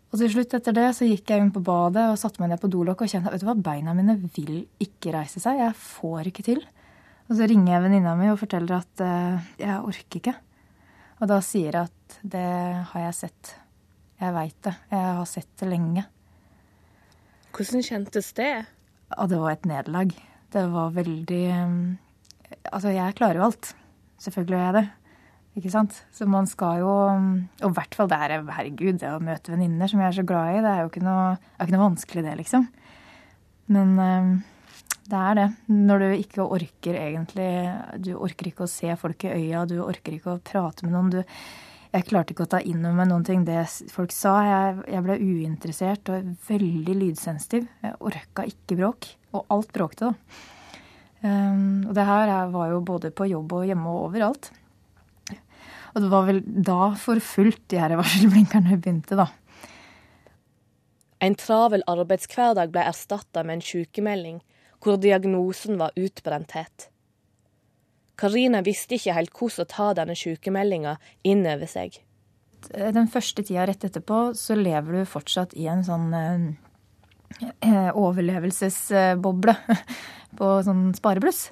Og 0.09 0.21
til 0.21 0.31
slutt 0.33 0.53
etter 0.57 0.77
det 0.77 0.87
så 0.97 1.09
gikk 1.09 1.33
jeg 1.33 1.41
inn 1.41 1.51
på 1.53 1.61
badet 1.65 2.05
og 2.11 2.19
satte 2.21 2.41
meg 2.41 2.51
ned 2.53 2.61
på 2.61 2.69
dolokket 2.69 3.07
og 3.07 3.13
kjente 3.15 3.33
vet 3.33 3.41
du 3.41 3.49
hva, 3.49 3.57
beina 3.65 3.97
mine 3.97 4.15
vil 4.37 4.63
ikke 4.81 5.13
reise 5.17 5.41
seg. 5.41 5.61
Jeg 5.61 5.77
får 5.77 6.29
ikke 6.29 6.45
til. 6.45 6.63
Og 7.29 7.37
så 7.37 7.45
ringer 7.49 7.75
jeg 7.75 7.85
venninna 7.85 8.15
mi 8.17 8.29
og 8.31 8.39
forteller 8.41 8.79
at 8.79 9.03
uh, 9.05 9.49
jeg 9.61 9.75
orker 9.85 10.19
ikke. 10.19 10.35
Og 11.19 11.29
da 11.29 11.39
sier 11.45 11.75
jeg 11.75 11.89
at 11.89 12.19
det 12.25 12.47
har 12.91 13.03
jeg 13.05 13.17
sett. 13.17 13.51
Jeg 14.19 14.35
veit 14.35 14.57
det. 14.65 14.73
Jeg 14.89 15.11
har 15.19 15.27
sett 15.29 15.51
det 15.61 15.69
lenge. 15.69 16.05
Hvordan 17.55 17.85
kjentes 17.85 18.31
det? 18.37 18.51
Ja, 19.13 19.27
det 19.29 19.39
var 19.41 19.53
et 19.53 19.67
nederlag. 19.69 20.13
Det 20.49 20.63
var 20.73 20.95
veldig 20.95 21.43
um, 21.53 21.81
Altså, 22.73 22.89
jeg 22.89 23.15
klarer 23.17 23.37
jo 23.37 23.45
alt. 23.45 23.73
Selvfølgelig 24.21 24.57
gjør 24.57 24.65
jeg 24.65 24.77
det. 24.79 24.87
Ikke 25.59 25.71
sant? 25.73 25.97
Så 26.15 26.25
man 26.29 26.47
skal 26.49 26.81
jo 26.81 26.89
Og 26.89 27.69
i 27.69 27.75
hvert 27.77 27.95
fall 27.97 28.09
det 28.09 28.17
er 28.17 28.35
Herregud, 28.41 28.99
det 29.01 29.11
å 29.11 29.21
møte 29.21 29.53
venninner 29.53 29.89
som 29.91 30.01
jeg 30.01 30.09
er 30.09 30.17
så 30.17 30.25
glad 30.25 30.55
i, 30.55 30.63
det 30.65 30.71
er 30.71 30.81
jo 30.83 30.91
ikke 30.91 31.05
noe, 31.05 31.33
ikke 31.59 31.75
noe 31.75 31.85
vanskelig, 31.87 32.23
det, 32.25 32.35
liksom. 32.41 32.67
Men 33.73 33.93
um, 33.99 34.31
det 35.09 35.21
er 35.29 35.37
det. 35.37 35.47
Når 35.73 36.03
du 36.03 36.07
ikke 36.13 36.45
orker 36.45 36.97
egentlig 36.99 37.49
Du 38.05 38.11
orker 38.17 38.51
ikke 38.51 38.67
å 38.67 38.71
se 38.71 38.93
folk 38.99 39.25
i 39.25 39.33
øya, 39.33 39.65
du 39.69 39.79
orker 39.83 40.15
ikke 40.15 40.35
å 40.35 40.43
prate 40.43 40.85
med 40.85 40.93
noen. 40.93 41.09
Du, 41.13 41.21
jeg 41.89 42.05
klarte 42.05 42.35
ikke 42.35 42.45
å 42.45 42.51
ta 42.51 42.61
inn 42.61 42.83
over 42.83 42.99
meg 42.99 43.09
noen 43.09 43.25
ting 43.25 43.47
det 43.47 43.63
folk 43.93 44.13
sa. 44.13 44.35
Jeg, 44.45 44.77
jeg, 44.93 45.05
ble 45.07 45.17
uinteressert 45.17 46.13
og 46.13 46.29
veldig 46.49 46.95
lydsensitiv. 47.01 47.65
Jeg 47.85 47.99
orka 48.11 48.45
ikke 48.49 48.77
bråk. 48.77 49.09
Og 49.33 49.51
alt 49.53 49.73
bråkte, 49.73 50.09
da. 50.09 50.45
Um, 51.19 51.83
og 51.89 51.91
det 51.97 52.05
her 52.07 52.29
var 52.53 52.69
jo 52.71 52.79
både 52.85 53.11
på 53.11 53.27
jobb 53.27 53.51
og 53.57 53.65
hjemme 53.67 53.91
og 53.91 54.05
overalt. 54.07 54.51
Og 55.89 56.03
det 56.05 56.11
var 56.11 56.27
vel 56.29 56.39
da 56.45 56.91
for 57.01 57.19
fullt 57.23 57.65
de 57.73 57.81
her 57.81 57.97
varselblinkerne 57.99 58.77
begynte, 58.77 59.17
da. 59.19 59.27
En 61.19 61.35
travel 61.35 61.83
arbeidshverdag 61.89 62.71
ble 62.71 62.85
erstatta 62.87 63.43
med 63.43 63.57
en 63.57 63.65
sykemelding 63.65 64.37
hvor 64.83 64.99
diagnosen 65.01 65.79
var 65.79 65.95
utbrenthet. 65.99 66.89
Karina 68.19 68.61
visste 68.65 68.97
ikke 68.97 69.15
helt 69.15 69.35
hvordan 69.35 69.65
å 69.65 69.71
ta 69.71 69.89
denne 69.95 70.15
sykemeldinga 70.17 70.97
inn 71.27 71.45
over 71.47 71.69
seg. 71.71 72.01
Den 72.69 73.07
første 73.11 73.45
tida 73.47 73.65
rett 73.69 73.85
etterpå 73.87 74.33
så 74.35 74.57
lever 74.59 74.99
du 74.99 75.07
fortsatt 75.07 75.55
i 75.55 75.69
en 75.71 75.85
sånn 75.87 76.09
eh, 76.11 77.91
overlevelsesboble 77.95 79.55
på 80.39 80.49
sånn 80.67 80.89
sparebluss. 80.97 81.45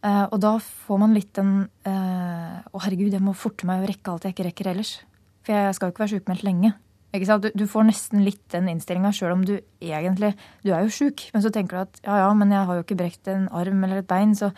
Eh, 0.00 0.24
og 0.30 0.40
da 0.40 0.54
får 0.60 1.02
man 1.02 1.16
litt 1.16 1.34
den 1.36 1.52
eh, 1.88 2.56
Å, 2.64 2.80
herregud, 2.86 3.12
jeg 3.12 3.24
må 3.24 3.36
forte 3.36 3.68
meg 3.68 3.84
å 3.84 3.90
rekke 3.90 4.12
alt 4.12 4.24
jeg 4.24 4.36
ikke 4.36 4.48
rekker 4.48 4.72
ellers. 4.72 4.96
For 5.44 5.56
jeg 5.56 5.76
skal 5.76 5.90
jo 5.90 5.94
ikke 5.94 6.04
være 6.06 6.14
sjukmeldt 6.16 6.46
lenge. 6.46 6.72
Du, 7.16 7.48
du, 7.54 7.64
får 7.70 7.86
nesten 7.88 8.24
litt 8.26 8.42
den 8.52 8.68
innstillinga 8.68 9.12
sjøl 9.14 9.32
om 9.32 9.44
du 9.46 9.54
egentlig 9.80 10.34
Du 10.64 10.72
er 10.74 10.84
jo 10.84 10.92
sjuk, 10.92 11.22
men 11.32 11.44
så 11.44 11.52
tenker 11.54 11.76
du 11.76 11.82
at 11.86 12.00
ja 12.04 12.18
ja, 12.24 12.28
men 12.36 12.52
jeg 12.52 12.68
har 12.68 12.76
jo 12.76 12.84
ikke 12.84 12.98
brekt 12.98 13.30
en 13.32 13.48
arm 13.48 13.84
eller 13.86 14.02
et 14.02 14.10
bein, 14.10 14.34
så 14.36 14.50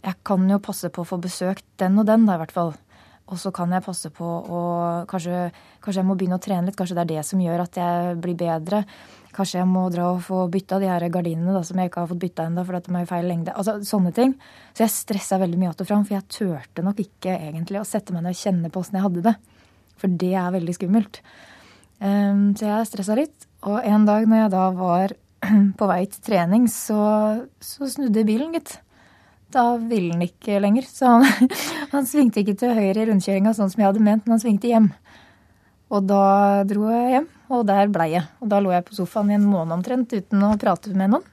jeg 0.00 0.16
kan 0.24 0.48
jo 0.48 0.62
passe 0.62 0.88
på 0.88 1.02
å 1.02 1.08
få 1.08 1.18
besøkt 1.20 1.66
den 1.82 1.98
og 1.98 2.06
den, 2.08 2.24
da, 2.28 2.36
i 2.36 2.42
hvert 2.44 2.54
fall. 2.54 2.74
Og 3.26 3.40
så 3.42 3.50
kan 3.50 3.72
jeg 3.74 3.82
passe 3.82 4.10
på 4.14 4.24
å 4.24 4.60
kanskje, 5.10 5.48
kanskje 5.82 5.98
jeg 5.98 6.06
må 6.06 6.14
begynne 6.18 6.38
å 6.38 6.42
trene 6.42 6.68
litt. 6.68 6.76
Kanskje 6.78 6.94
det 6.94 7.02
er 7.02 7.12
det 7.16 7.24
som 7.26 7.40
gjør 7.42 7.64
at 7.64 7.78
jeg 7.80 8.18
blir 8.22 8.36
bedre. 8.38 8.84
Kanskje 9.34 9.58
jeg 9.58 9.68
må 9.68 9.82
dra 9.90 10.12
og 10.14 10.22
få 10.24 10.44
bytta 10.52 10.78
de 10.80 10.86
her 10.88 11.08
gardinene 11.12 11.56
da, 11.56 11.64
som 11.66 11.80
jeg 11.80 11.90
ikke 11.90 12.04
har 12.04 12.12
fått 12.12 12.22
bytta 12.22 12.46
ennå, 12.46 12.62
for 12.68 12.78
at 12.78 12.86
de 12.86 12.94
er 12.94 13.02
i 13.02 13.10
feil 13.10 13.26
lengde. 13.26 13.56
Altså 13.58 13.80
sånne 13.88 14.14
ting. 14.14 14.36
Så 14.76 14.86
jeg 14.86 14.94
stressa 14.94 15.40
veldig 15.42 15.58
mye 15.58 15.72
att 15.74 15.82
og 15.82 15.90
fram, 15.90 16.06
for 16.06 16.14
jeg 16.14 16.28
turte 16.30 16.86
nok 16.86 17.02
ikke 17.02 17.34
egentlig 17.34 17.82
å 17.82 17.88
sette 17.88 18.14
meg 18.14 18.22
ned 18.22 18.36
og 18.36 18.40
kjenne 18.44 18.70
på 18.70 18.80
åssen 18.80 19.00
jeg 19.00 19.06
hadde 19.08 19.26
det. 19.26 19.34
For 19.98 20.16
det 20.22 20.32
er 20.38 20.54
veldig 20.54 20.76
skummelt. 20.78 21.20
Um, 22.00 22.50
så 22.56 22.68
jeg 22.68 22.88
stressa 22.90 23.16
litt. 23.18 23.46
Og 23.66 23.80
en 23.80 24.04
dag 24.08 24.26
når 24.28 24.44
jeg 24.44 24.52
da 24.54 24.64
var 24.76 25.14
på 25.78 25.88
vei 25.90 26.02
til 26.10 26.24
trening, 26.26 26.66
så, 26.72 26.98
så 27.62 27.88
snudde 27.90 28.26
bilen, 28.28 28.52
gitt. 28.56 28.78
Da 29.54 29.76
ville 29.78 30.12
den 30.14 30.26
ikke 30.26 30.60
lenger. 30.62 30.88
Så 30.90 31.16
han, 31.16 31.50
han 31.94 32.08
svingte 32.08 32.42
ikke 32.42 32.56
til 32.58 32.74
høyre 32.76 33.04
i 33.04 33.08
rundkjøringa 33.10 33.54
sånn 33.56 33.72
som 33.72 33.82
jeg 33.82 33.90
hadde 33.90 34.04
ment, 34.04 34.26
men 34.26 34.36
han 34.36 34.42
svingte 34.42 34.70
hjem. 34.72 34.90
Og 35.94 36.02
da 36.02 36.64
dro 36.66 36.88
jeg 36.90 37.12
hjem, 37.14 37.28
og 37.54 37.66
der 37.68 37.90
blei 37.94 38.10
jeg. 38.16 38.26
Og 38.42 38.50
da 38.50 38.58
lå 38.62 38.74
jeg 38.74 38.86
på 38.88 38.96
sofaen 38.98 39.30
i 39.30 39.38
en 39.38 39.46
måned 39.46 39.78
omtrent 39.78 40.12
uten 40.16 40.42
å 40.42 40.56
prate 40.60 40.94
med 40.98 41.14
noen. 41.14 41.32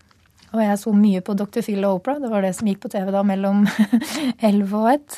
Og 0.53 0.61
jeg 0.61 0.77
så 0.77 0.91
mye 0.93 1.23
på 1.25 1.33
Dr. 1.33 1.63
Phil 1.65 1.81
og 1.81 1.97
Opera. 1.97 2.19
Det 2.21 2.29
var 2.29 2.45
det 2.45 2.51
som 2.53 2.67
gikk 2.69 2.83
på 2.83 2.91
TV 2.93 3.09
da 3.13 3.23
mellom 3.25 3.63
11 4.51 4.75
og 4.77 4.91
1. 4.91 5.17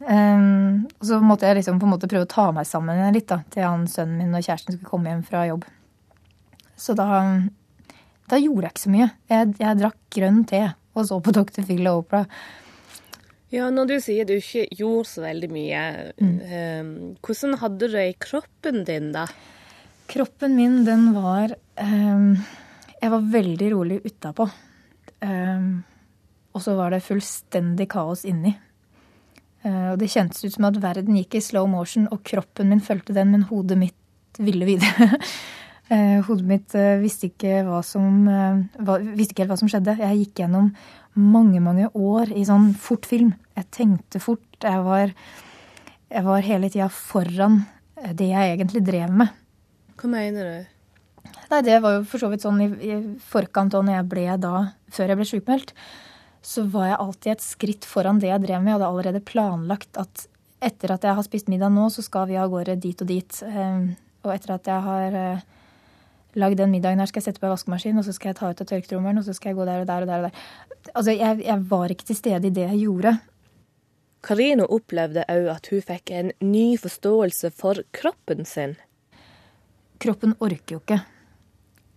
Um, 0.00 0.84
og 0.98 1.06
så 1.06 1.20
måtte 1.22 1.46
jeg 1.48 1.60
liksom 1.60 1.78
på 1.80 1.86
en 1.86 1.92
måte 1.94 2.08
prøve 2.10 2.26
å 2.26 2.30
ta 2.30 2.48
meg 2.52 2.66
sammen 2.68 3.00
litt 3.14 3.28
da, 3.30 3.40
til 3.52 3.64
han 3.64 3.86
sønnen 3.88 4.18
min 4.20 4.34
og 4.34 4.42
kjæresten 4.42 4.76
skulle 4.76 4.90
komme 4.90 5.12
hjem 5.12 5.22
fra 5.26 5.44
jobb. 5.48 5.64
Så 6.76 6.96
da, 6.98 7.06
da 8.30 8.40
gjorde 8.42 8.66
jeg 8.66 8.74
ikke 8.74 8.84
så 8.84 8.92
mye. 8.96 9.08
Jeg, 9.30 9.54
jeg 9.62 9.80
drakk 9.80 10.00
grønn 10.16 10.42
te 10.50 10.64
og 10.94 11.08
så 11.08 11.18
på 11.22 11.34
Dr. 11.34 11.62
Phil 11.66 11.86
og 11.90 12.04
Opera. 12.04 12.24
Ja, 13.54 13.68
når 13.70 13.90
du 13.92 13.94
sier 14.02 14.26
du 14.26 14.34
ikke 14.36 14.66
gjorde 14.74 15.08
så 15.12 15.22
veldig 15.22 15.50
mye, 15.54 15.82
mm. 16.18 16.36
um, 16.42 16.92
hvordan 17.22 17.58
hadde 17.62 17.86
du 17.86 17.94
det 17.94 18.06
i 18.10 18.16
kroppen 18.18 18.82
din 18.88 19.12
da? 19.14 19.28
Kroppen 20.10 20.56
min, 20.58 20.82
den 20.84 21.12
var 21.14 21.54
um, 21.80 22.34
Jeg 22.98 23.12
var 23.14 23.30
veldig 23.32 23.70
rolig 23.72 24.00
utapå. 24.04 24.48
Og 26.54 26.62
så 26.62 26.74
var 26.76 26.92
det 26.92 27.04
fullstendig 27.04 27.86
kaos 27.90 28.24
inni. 28.28 28.52
Uh, 29.64 29.94
og 29.94 30.00
det 30.00 30.10
kjentes 30.12 30.44
ut 30.44 30.54
som 30.56 30.68
at 30.68 30.80
verden 30.82 31.16
gikk 31.16 31.38
i 31.38 31.44
slow 31.44 31.68
motion, 31.70 32.08
og 32.12 32.24
kroppen 32.26 32.68
min 32.72 32.82
fulgte 32.84 33.16
den, 33.16 33.32
men 33.32 33.46
hodet 33.48 33.78
mitt 33.80 34.40
ville 34.42 34.68
videre. 34.68 35.08
uh, 35.90 36.20
hodet 36.28 36.48
mitt 36.48 36.76
uh, 36.76 36.98
visste, 37.02 37.30
ikke 37.32 37.62
hva 37.68 37.80
som, 37.86 38.26
visste 39.14 39.32
ikke 39.32 39.44
helt 39.44 39.54
hva 39.54 39.60
som 39.62 39.70
skjedde. 39.72 39.96
Jeg 40.02 40.20
gikk 40.20 40.44
gjennom 40.44 40.72
mange, 41.14 41.62
mange 41.64 41.88
år 41.94 42.34
i 42.34 42.44
sånn 42.46 42.72
fort 42.76 43.08
film. 43.08 43.32
Jeg 43.56 43.70
tenkte 43.74 44.20
fort. 44.22 44.44
Jeg 44.60 44.84
var, 44.84 45.14
jeg 46.10 46.26
var 46.26 46.46
hele 46.46 46.70
tida 46.72 46.90
foran 46.92 47.62
det 48.12 48.28
jeg 48.32 48.54
egentlig 48.56 48.82
drev 48.84 49.12
med. 49.22 49.42
Hva 50.00 50.10
mener 50.10 50.48
du? 50.50 50.70
Nei, 51.50 51.60
Det 51.62 51.76
var 51.82 51.98
jo 51.98 52.02
for 52.08 52.22
så 52.22 52.30
vidt 52.32 52.44
sånn 52.44 52.60
i, 52.64 52.68
i 52.84 52.96
forkant 53.30 53.76
og 53.78 53.86
når 53.86 53.98
jeg 53.98 54.08
ble 54.10 54.26
da, 54.42 54.54
før 54.92 55.12
jeg 55.12 55.20
ble 55.20 55.28
sjukmeldt, 55.28 55.72
så 56.44 56.66
var 56.68 56.90
jeg 56.90 57.00
alltid 57.00 57.32
et 57.32 57.44
skritt 57.44 57.86
foran 57.88 58.20
det 58.20 58.28
jeg 58.28 58.42
drev 58.44 58.60
med. 58.60 58.74
Jeg 58.74 58.78
hadde 58.78 58.92
allerede 58.92 59.24
planlagt 59.24 60.00
at 60.00 60.26
etter 60.64 60.94
at 60.94 61.04
jeg 61.04 61.16
har 61.16 61.26
spist 61.26 61.50
middag 61.52 61.72
nå, 61.72 61.88
så 61.92 62.04
skal 62.04 62.28
vi 62.30 62.38
av 62.40 62.50
gårde 62.52 62.76
dit 62.80 63.00
og 63.00 63.08
dit. 63.08 63.40
Ehm, 63.48 63.94
og 64.24 64.32
etter 64.32 64.54
at 64.54 64.68
jeg 64.68 64.84
har 64.86 65.16
eh, 65.20 65.44
lagd 66.40 66.60
den 66.60 66.72
middagen 66.72 67.00
her, 67.00 67.08
skal 67.10 67.20
jeg 67.20 67.30
sette 67.30 67.42
på 67.42 67.50
vaskemaskinen, 67.52 68.00
og 68.00 68.06
så 68.06 68.14
skal 68.16 68.32
jeg 68.32 68.38
ta 68.40 68.50
ut 68.52 68.62
av 68.64 68.70
tørketrommelen, 68.70 69.20
og 69.20 69.26
så 69.26 69.36
skal 69.36 69.52
jeg 69.52 69.58
gå 69.60 69.68
der 69.68 69.84
og 69.84 69.88
der 69.90 70.06
og 70.06 70.10
der. 70.10 70.24
og 70.24 70.30
der. 70.30 70.90
Altså, 70.94 71.12
jeg, 71.12 71.40
jeg 71.44 71.66
var 71.70 71.94
ikke 71.94 72.08
til 72.10 72.20
stede 72.20 72.48
i 72.48 72.54
det 72.54 72.68
jeg 72.68 72.82
gjorde. 72.84 73.16
Karino 74.24 74.68
opplevde 74.72 75.26
òg 75.28 75.50
at 75.52 75.68
hun 75.68 75.84
fikk 75.84 76.14
en 76.16 76.32
ny 76.40 76.78
forståelse 76.80 77.50
for 77.56 77.82
kroppen 77.92 78.48
sin. 78.48 78.78
Kroppen 80.00 80.32
orker 80.40 80.78
jo 80.78 80.80
ikke, 80.80 81.02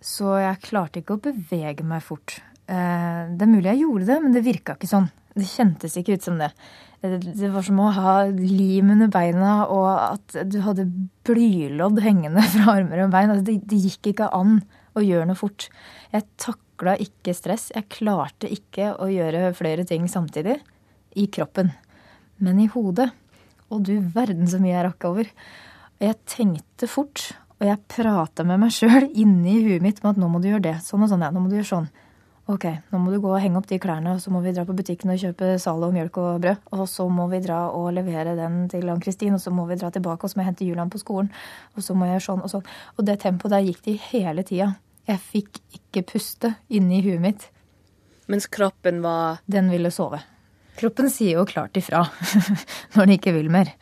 så 0.04 0.36
jeg 0.40 0.60
klarte 0.64 1.00
ikke 1.00 1.16
å 1.16 1.24
bevege 1.24 1.84
meg 1.88 2.04
fort. 2.04 2.38
Eh, 2.68 3.22
det 3.32 3.46
er 3.46 3.50
mulig 3.50 3.70
jeg 3.70 3.82
gjorde 3.86 4.10
det, 4.10 4.18
men 4.22 4.34
det 4.34 4.44
virka 4.44 4.76
ikke 4.76 4.90
sånn. 4.90 5.08
Det 5.38 5.46
kjentes 5.48 5.94
ikke 5.96 6.18
ut 6.18 6.26
som 6.26 6.38
det. 6.40 6.50
Det 7.00 7.48
var 7.54 7.62
som 7.62 7.78
å 7.80 7.92
ha 7.94 8.14
lim 8.26 8.90
under 8.90 9.10
beina 9.12 9.52
og 9.70 9.86
at 9.92 10.34
du 10.50 10.58
hadde 10.64 10.88
blylodd 11.28 12.00
hengende 12.02 12.42
fra 12.54 12.74
armer 12.74 13.04
og 13.04 13.14
bein. 13.14 13.32
Altså, 13.32 13.46
det, 13.46 13.78
gikk 13.86 14.12
ikke 14.12 14.32
an 14.34 14.58
å 14.98 15.04
gjøre 15.04 15.30
noe 15.30 15.38
fort. 15.38 15.68
Jeg 16.12 16.26
takla 16.42 16.96
ikke 17.00 17.36
stress. 17.36 17.68
Jeg 17.74 17.88
klarte 17.94 18.50
ikke 18.50 18.92
å 18.98 19.08
gjøre 19.12 19.52
flere 19.56 19.86
ting 19.88 20.08
samtidig 20.10 20.58
i 21.16 21.28
kroppen. 21.32 21.72
Men 22.42 22.60
i 22.62 22.68
hodet 22.70 23.10
Og 23.68 23.82
du 23.84 23.98
verden 24.14 24.46
så 24.48 24.56
mye 24.62 24.72
jeg 24.72 24.84
rakk 24.86 25.04
over. 25.04 25.30
Jeg 26.00 26.14
tenkte 26.30 26.86
fort, 26.88 27.34
og 27.58 27.66
jeg 27.68 27.82
prata 27.90 28.46
med 28.46 28.62
meg 28.62 28.72
sjøl 28.72 29.10
inni 29.22 29.58
huet 29.66 29.84
mitt 29.84 30.00
om 30.00 30.12
at 30.12 30.20
nå 30.20 30.28
må 30.32 30.40
du 30.40 30.48
gjøre 30.48 30.64
det. 30.70 30.76
Sånn 30.86 31.04
og 31.04 31.10
sånn, 31.10 31.24
ja. 31.26 31.28
Nå 31.34 31.42
må 31.44 31.50
du 31.50 31.58
gjøre 31.58 31.68
sånn. 31.68 31.90
Ok, 32.48 32.64
nå 32.88 32.98
må 33.02 33.10
du 33.12 33.18
gå 33.20 33.28
og 33.28 33.42
henge 33.44 33.58
opp 33.60 33.66
de 33.68 33.76
klærne, 33.76 34.14
og 34.16 34.22
så 34.24 34.30
må 34.32 34.40
vi 34.40 34.54
dra 34.56 34.62
på 34.64 34.72
butikken 34.72 35.10
og 35.12 35.18
kjøpe 35.20 35.50
Zalo, 35.60 35.90
mjølk 35.92 36.14
og 36.16 36.38
brød. 36.40 36.62
Og 36.72 36.86
så 36.88 37.04
må 37.12 37.26
vi 37.28 37.42
dra 37.44 37.58
og 37.76 37.90
levere 37.92 38.32
den 38.38 38.62
til 38.72 38.88
Ann-Kristin, 38.88 39.34
og 39.36 39.42
så 39.42 39.52
må 39.52 39.66
vi 39.68 39.76
dra 39.76 39.90
tilbake, 39.92 40.24
og 40.24 40.32
så 40.32 40.38
må 40.38 40.46
jeg 40.46 40.48
hente 40.54 40.64
Julian 40.64 40.88
på 40.88 41.00
skolen. 41.02 41.28
Og 41.76 41.84
så 41.84 41.92
må 41.92 42.06
jeg 42.08 42.16
gjøre 42.16 42.24
sånn 42.24 42.46
og 42.46 42.52
sånn. 42.54 42.70
Og 42.96 43.04
det 43.04 43.18
tempoet 43.20 43.52
der 43.52 43.66
gikk 43.66 43.82
de 43.84 43.94
hele 44.06 44.44
tida. 44.48 44.70
Jeg 45.10 45.20
fikk 45.26 45.60
ikke 45.76 46.06
puste 46.14 46.54
inni 46.72 47.02
huet 47.04 47.20
mitt. 47.20 47.44
Mens 48.32 48.48
kroppen 48.48 49.02
var 49.04 49.42
Den 49.44 49.68
ville 49.72 49.92
sove. 49.92 50.22
Kroppen 50.80 51.12
sier 51.12 51.42
jo 51.42 51.44
klart 51.48 51.76
ifra 51.76 52.06
når 52.94 53.02
den 53.02 53.14
ikke 53.18 53.34
vil 53.36 53.50
mer. 53.52 53.74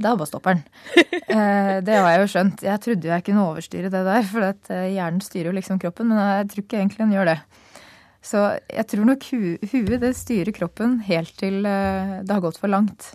Da 0.00 0.14
bare 0.16 0.30
stopper 0.30 0.56
den. 0.56 0.64
Eh, 1.34 1.80
det 1.82 1.94
har 1.96 2.12
jeg 2.12 2.20
jo 2.20 2.26
skjønt. 2.30 2.62
Jeg 2.62 2.80
trodde 2.84 3.08
jeg 3.08 3.24
kunne 3.26 3.44
overstyre 3.48 3.88
det 3.90 4.02
der, 4.06 4.26
for 4.28 4.44
eh, 4.44 4.90
hjernen 4.92 5.22
styrer 5.24 5.48
jo 5.48 5.54
liksom 5.56 5.80
kroppen, 5.82 6.12
men 6.12 6.20
jeg 6.20 6.50
tror 6.52 6.62
ikke 6.62 6.76
egentlig 6.78 7.00
den 7.00 7.14
gjør 7.16 7.30
det. 7.30 7.63
Så 8.24 8.40
jeg 8.72 8.86
tror 8.88 9.08
nok 9.10 9.26
hu 9.32 9.40
huet 9.60 10.00
det 10.00 10.14
styrer 10.16 10.54
kroppen 10.56 10.98
helt 11.04 11.34
til 11.40 11.60
uh, 11.66 12.22
det 12.24 12.32
har 12.32 12.44
gått 12.44 12.60
for 12.60 12.72
langt. 12.72 13.10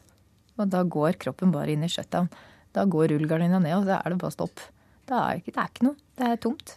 Og 0.60 0.70
da 0.70 0.84
går 0.84 1.18
kroppen 1.22 1.54
bare 1.56 1.74
inn 1.74 1.86
i 1.88 1.90
shutdown. 1.90 2.30
Da 2.76 2.86
går 2.86 3.14
rullegardina 3.14 3.62
ned, 3.64 3.74
og 3.80 3.88
så 3.88 3.98
er 3.98 4.14
det 4.14 4.20
bare 4.22 4.36
stopp. 4.36 4.62
Det 5.10 5.18
er, 5.18 5.40
ikke, 5.40 5.54
det 5.56 5.62
er 5.64 5.72
ikke 5.72 5.88
noe. 5.88 5.98
Det 6.20 6.28
er 6.28 6.42
tomt. 6.44 6.76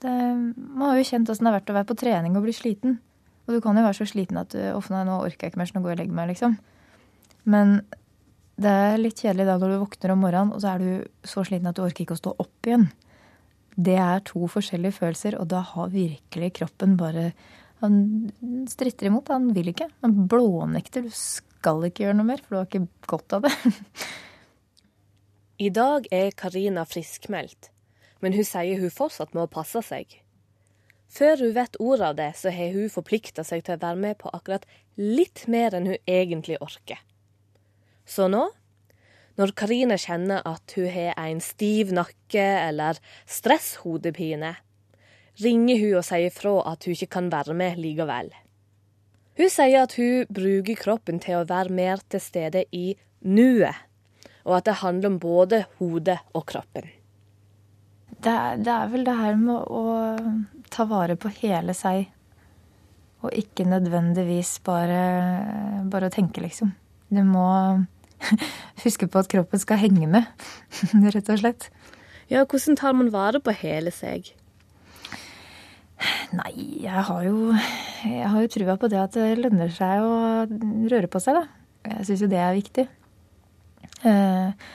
Det, 0.00 0.16
man 0.56 0.90
har 0.90 0.98
jo 0.98 1.06
kjent 1.08 1.30
åssen 1.32 1.46
det 1.46 1.52
har 1.52 1.60
vært 1.60 1.72
å 1.72 1.76
være 1.78 1.88
på 1.88 1.96
trening 2.02 2.36
og 2.36 2.44
bli 2.44 2.54
sliten. 2.56 2.98
Og 3.46 3.56
du 3.56 3.62
kan 3.64 3.78
jo 3.78 3.86
være 3.86 3.96
så 3.96 4.08
sliten 4.08 4.40
at 4.40 4.52
du 4.52 4.60
ofte 4.74 5.00
nå 5.06 5.16
orker 5.24 5.46
jeg 5.46 5.54
ikke 5.54 5.62
mer, 5.62 5.70
så 5.70 5.78
nå 5.78 5.84
går 5.84 5.94
jeg 5.94 5.98
og 5.98 6.02
legger 6.02 6.18
meg, 6.18 6.30
liksom. 6.34 6.58
Men 7.50 7.78
det 8.60 8.72
er 8.72 9.00
litt 9.00 9.22
kjedelig 9.22 9.46
da 9.48 9.56
når 9.56 9.72
du 9.72 9.78
våkner 9.80 10.12
om 10.12 10.20
morgenen, 10.26 10.52
og 10.52 10.60
så 10.60 10.74
er 10.74 10.84
du 10.84 11.28
så 11.32 11.44
sliten 11.48 11.70
at 11.70 11.78
du 11.78 11.84
orker 11.86 12.04
ikke 12.04 12.18
å 12.18 12.20
stå 12.20 12.34
opp 12.44 12.68
igjen. 12.68 12.90
Det 13.80 13.96
er 13.96 14.20
to 14.28 14.44
forskjellige 14.50 14.98
følelser, 14.98 15.38
og 15.40 15.48
da 15.48 15.62
har 15.64 15.94
virkelig 15.94 16.52
kroppen 16.60 16.98
bare 17.00 17.30
han 17.80 18.66
stritter 18.68 19.08
imot. 19.08 19.30
Han 19.32 19.50
vil 19.56 19.72
ikke. 19.72 19.88
Han 20.04 20.26
blånekter. 20.30 21.06
Du 21.06 21.14
skal 21.16 21.86
ikke 21.88 22.06
gjøre 22.06 22.18
noe 22.18 22.28
mer, 22.28 22.42
for 22.44 22.54
du 22.54 22.60
har 22.60 22.68
ikke 22.68 23.10
godt 23.10 23.36
av 23.38 23.46
det. 23.46 23.54
I 25.60 25.68
dag 25.76 26.06
er 26.14 26.32
Karina 26.32 26.86
friskmeldt, 26.88 27.68
men 28.24 28.32
hun 28.32 28.46
sier 28.48 28.80
hun 28.80 28.92
fortsatt 28.94 29.34
må 29.36 29.44
passe 29.52 29.82
seg. 29.84 30.14
Før 31.10 31.42
hun 31.42 31.52
vet 31.56 31.76
ordet 31.82 32.06
av 32.06 32.16
det, 32.16 32.30
så 32.38 32.52
har 32.54 32.72
hun 32.72 32.92
forplikta 32.92 33.44
seg 33.44 33.66
til 33.66 33.76
å 33.76 33.82
være 33.82 34.00
med 34.00 34.16
på 34.22 34.30
akkurat 34.32 34.64
litt 34.96 35.44
mer 35.52 35.74
enn 35.76 35.90
hun 35.90 35.98
egentlig 36.08 36.56
orker. 36.64 37.02
Så 38.08 38.30
nå, 38.30 38.46
når 39.36 39.52
Karina 39.58 39.98
kjenner 40.00 40.40
at 40.48 40.76
hun 40.78 40.88
har 40.94 41.18
en 41.20 41.42
stiv 41.44 41.92
nakke 41.96 42.46
eller 42.62 43.00
stresshodepine, 43.28 44.54
ringer 45.44 45.80
hun 45.80 45.98
og 46.00 46.06
sier 46.06 46.32
fra 46.34 46.54
at 46.72 46.86
hun 46.86 46.96
ikke 46.96 47.12
kan 47.18 47.30
være 47.32 47.56
med 47.56 47.80
likevel. 47.80 48.30
Hun 49.40 49.52
sier 49.52 49.84
at 49.86 49.94
hun 49.96 50.26
bruker 50.28 50.78
kroppen 50.78 51.20
til 51.22 51.38
å 51.38 51.46
være 51.48 51.72
mer 51.72 52.02
til 52.12 52.20
stede 52.20 52.66
i 52.76 52.92
nuet, 53.24 53.76
og 54.44 54.58
at 54.58 54.66
det 54.68 54.80
handler 54.82 55.12
om 55.12 55.20
både 55.22 55.64
hodet 55.78 56.18
og 56.34 56.46
kroppen. 56.50 56.88
Det 58.20 58.32
er, 58.32 58.58
det 58.60 58.72
er 58.74 58.90
vel 58.92 59.06
det 59.06 59.16
her 59.16 59.38
med 59.40 59.70
å 59.72 59.84
ta 60.72 60.84
vare 60.88 61.16
på 61.16 61.30
hele 61.40 61.72
seg, 61.76 62.10
og 63.24 63.32
ikke 63.36 63.68
nødvendigvis 63.68 64.58
bare, 64.64 65.00
bare 65.92 66.08
å 66.08 66.12
tenke, 66.12 66.42
liksom. 66.44 66.74
Du 67.08 67.22
må 67.24 67.46
huske 68.84 69.08
på 69.08 69.22
at 69.22 69.30
kroppen 69.32 69.62
skal 69.62 69.80
henge 69.80 70.08
med, 70.10 70.28
rett 71.14 71.32
og 71.32 71.40
slett. 71.40 71.70
Ja, 72.30 72.44
hvordan 72.44 72.76
tar 72.78 72.94
man 72.94 73.08
vare 73.14 73.40
på 73.42 73.56
hele 73.56 73.92
seg? 73.94 74.34
Nei, 76.36 76.54
jeg 76.84 77.02
har 77.08 77.24
jo 77.26 77.50
Jeg 78.06 78.28
har 78.32 78.44
jo 78.44 78.52
trua 78.52 78.76
på 78.80 78.88
det 78.88 79.00
at 79.00 79.16
det 79.18 79.40
lønner 79.40 79.72
seg 79.74 80.04
å 80.04 80.14
røre 80.92 81.10
på 81.10 81.20
seg, 81.20 81.36
da. 81.36 81.42
Jeg 81.90 82.06
syns 82.08 82.22
jo 82.24 82.28
det 82.30 82.40
er 82.40 82.56
viktig. 82.56 82.86
Eh, 84.08 84.70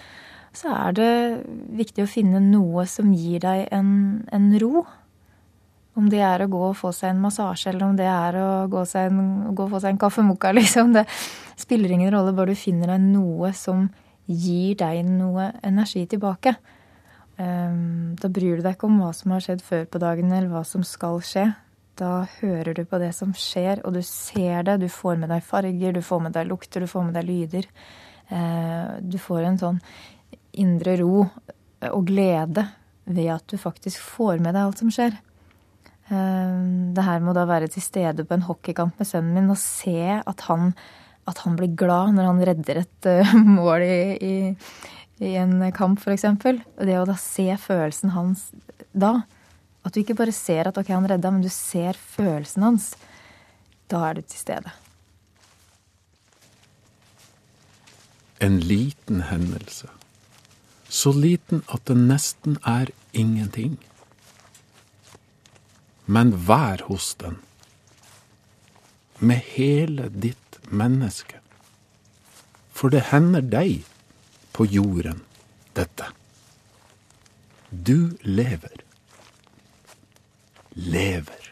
så 0.55 0.71
er 0.71 0.93
det 0.95 1.13
viktig 1.79 2.05
å 2.05 2.09
finne 2.09 2.41
noe 2.43 2.85
som 2.89 3.09
gir 3.13 3.41
deg 3.43 3.65
en, 3.75 3.89
en 4.33 4.47
ro. 4.61 4.85
Om 5.95 6.09
det 6.11 6.21
er 6.27 6.43
å 6.43 6.49
gå 6.51 6.61
og 6.69 6.77
få 6.77 6.91
seg 6.95 7.13
en 7.13 7.23
massasje, 7.23 7.71
eller 7.71 7.87
om 7.87 7.97
det 7.97 8.07
er 8.11 8.37
å 8.39 8.47
gå, 8.71 8.83
en, 8.99 9.19
gå 9.55 9.65
og 9.65 9.73
få 9.73 9.81
seg 9.83 9.95
en 9.95 10.01
kaffe 10.05 10.25
mokka, 10.27 10.53
liksom. 10.59 10.93
Det 10.95 11.05
spiller 11.59 11.95
ingen 11.95 12.13
rolle, 12.13 12.35
bare 12.35 12.53
du 12.53 12.59
finner 12.59 12.93
deg 12.93 13.09
noe 13.09 13.53
som 13.57 13.87
gir 14.25 14.77
deg 14.79 15.05
noe 15.07 15.51
energi 15.65 16.05
tilbake. 16.11 16.55
Um, 17.35 18.15
da 18.15 18.29
bryr 18.31 18.59
du 18.59 18.63
deg 18.63 18.77
ikke 18.77 18.87
om 18.87 19.01
hva 19.01 19.11
som 19.15 19.33
har 19.35 19.43
skjedd 19.43 19.63
før 19.65 19.85
på 19.91 19.99
dagen, 19.99 20.31
eller 20.31 20.51
hva 20.53 20.63
som 20.67 20.85
skal 20.87 21.19
skje. 21.25 21.49
Da 21.99 22.25
hører 22.39 22.75
du 22.75 22.83
på 22.87 22.99
det 22.99 23.11
som 23.15 23.33
skjer, 23.35 23.81
og 23.87 23.95
du 23.95 24.01
ser 24.07 24.65
det. 24.67 24.79
Du 24.83 24.89
får 24.91 25.19
med 25.19 25.31
deg 25.31 25.43
farger, 25.43 25.95
du 25.95 26.01
får 26.03 26.25
med 26.25 26.35
deg 26.35 26.49
lukter, 26.49 26.83
du 26.83 26.91
får 26.91 27.07
med 27.07 27.15
deg 27.19 27.27
lyder. 27.27 27.69
Uh, 28.31 28.97
du 29.03 29.19
får 29.21 29.45
en 29.45 29.61
sånn 29.61 29.79
indre 30.55 30.95
ro 31.01 31.25
og 31.85 32.07
glede 32.07 32.63
ved 33.05 33.29
at 33.35 33.45
du 33.51 33.59
faktisk 33.61 34.01
får 34.01 34.39
med 34.41 34.55
deg 34.55 34.63
alt 34.63 34.81
som 34.81 34.91
skjer. 34.93 35.15
Uh, 36.09 36.91
det 36.95 37.05
her 37.05 37.21
med 37.21 37.33
å 37.33 37.39
da 37.39 37.47
være 37.49 37.69
til 37.73 37.83
stede 37.83 38.25
på 38.27 38.37
en 38.37 38.47
hockeykamp 38.47 38.99
med 38.99 39.09
sønnen 39.09 39.35
min 39.35 39.53
og 39.53 39.59
se 39.61 40.21
at 40.21 40.47
han, 40.47 40.73
at 41.27 41.43
han 41.43 41.55
blir 41.59 41.75
glad 41.77 42.15
når 42.15 42.29
han 42.31 42.43
redder 42.51 42.83
et 42.85 43.09
uh, 43.11 43.37
mål 43.59 43.85
i, 43.85 43.99
i 44.19 44.35
i 45.23 45.35
en 45.39 45.71
kamp, 45.71 45.99
f.eks. 45.99 46.25
Det 46.75 46.97
å 46.99 47.07
da 47.07 47.15
se 47.19 47.47
følelsen 47.61 48.11
hans 48.15 48.49
da. 48.91 49.21
At 49.85 49.93
du 49.93 50.01
ikke 50.01 50.17
bare 50.17 50.33
ser 50.35 50.67
at 50.67 50.77
ok, 50.81 50.89
han 50.91 51.07
redda, 51.07 51.31
men 51.31 51.45
du 51.45 51.51
ser 51.53 51.97
følelsen 51.99 52.65
hans. 52.65 52.89
Da 53.91 54.01
er 54.09 54.17
du 54.17 54.25
til 54.25 54.41
stede. 54.41 54.73
En 58.43 58.59
liten 58.59 59.21
hendelse. 59.29 59.87
Så 60.89 61.13
liten 61.15 61.63
at 61.71 61.85
det 61.87 61.97
nesten 61.97 62.57
er 62.65 62.91
ingenting. 63.13 63.77
Men 66.05 66.33
vær 66.47 66.83
hos 66.89 67.13
den. 67.21 67.39
Med 69.19 69.41
hele 69.55 70.09
ditt 70.09 70.59
menneske. 70.69 71.39
For 72.75 72.91
det 72.91 73.07
hender 73.13 73.45
deg 73.45 73.85
på 74.55 74.65
jorden 74.65 75.19
dette. 75.73 76.05
Du 77.69 78.17
lever. 78.21 78.83
Lever. 80.69 81.44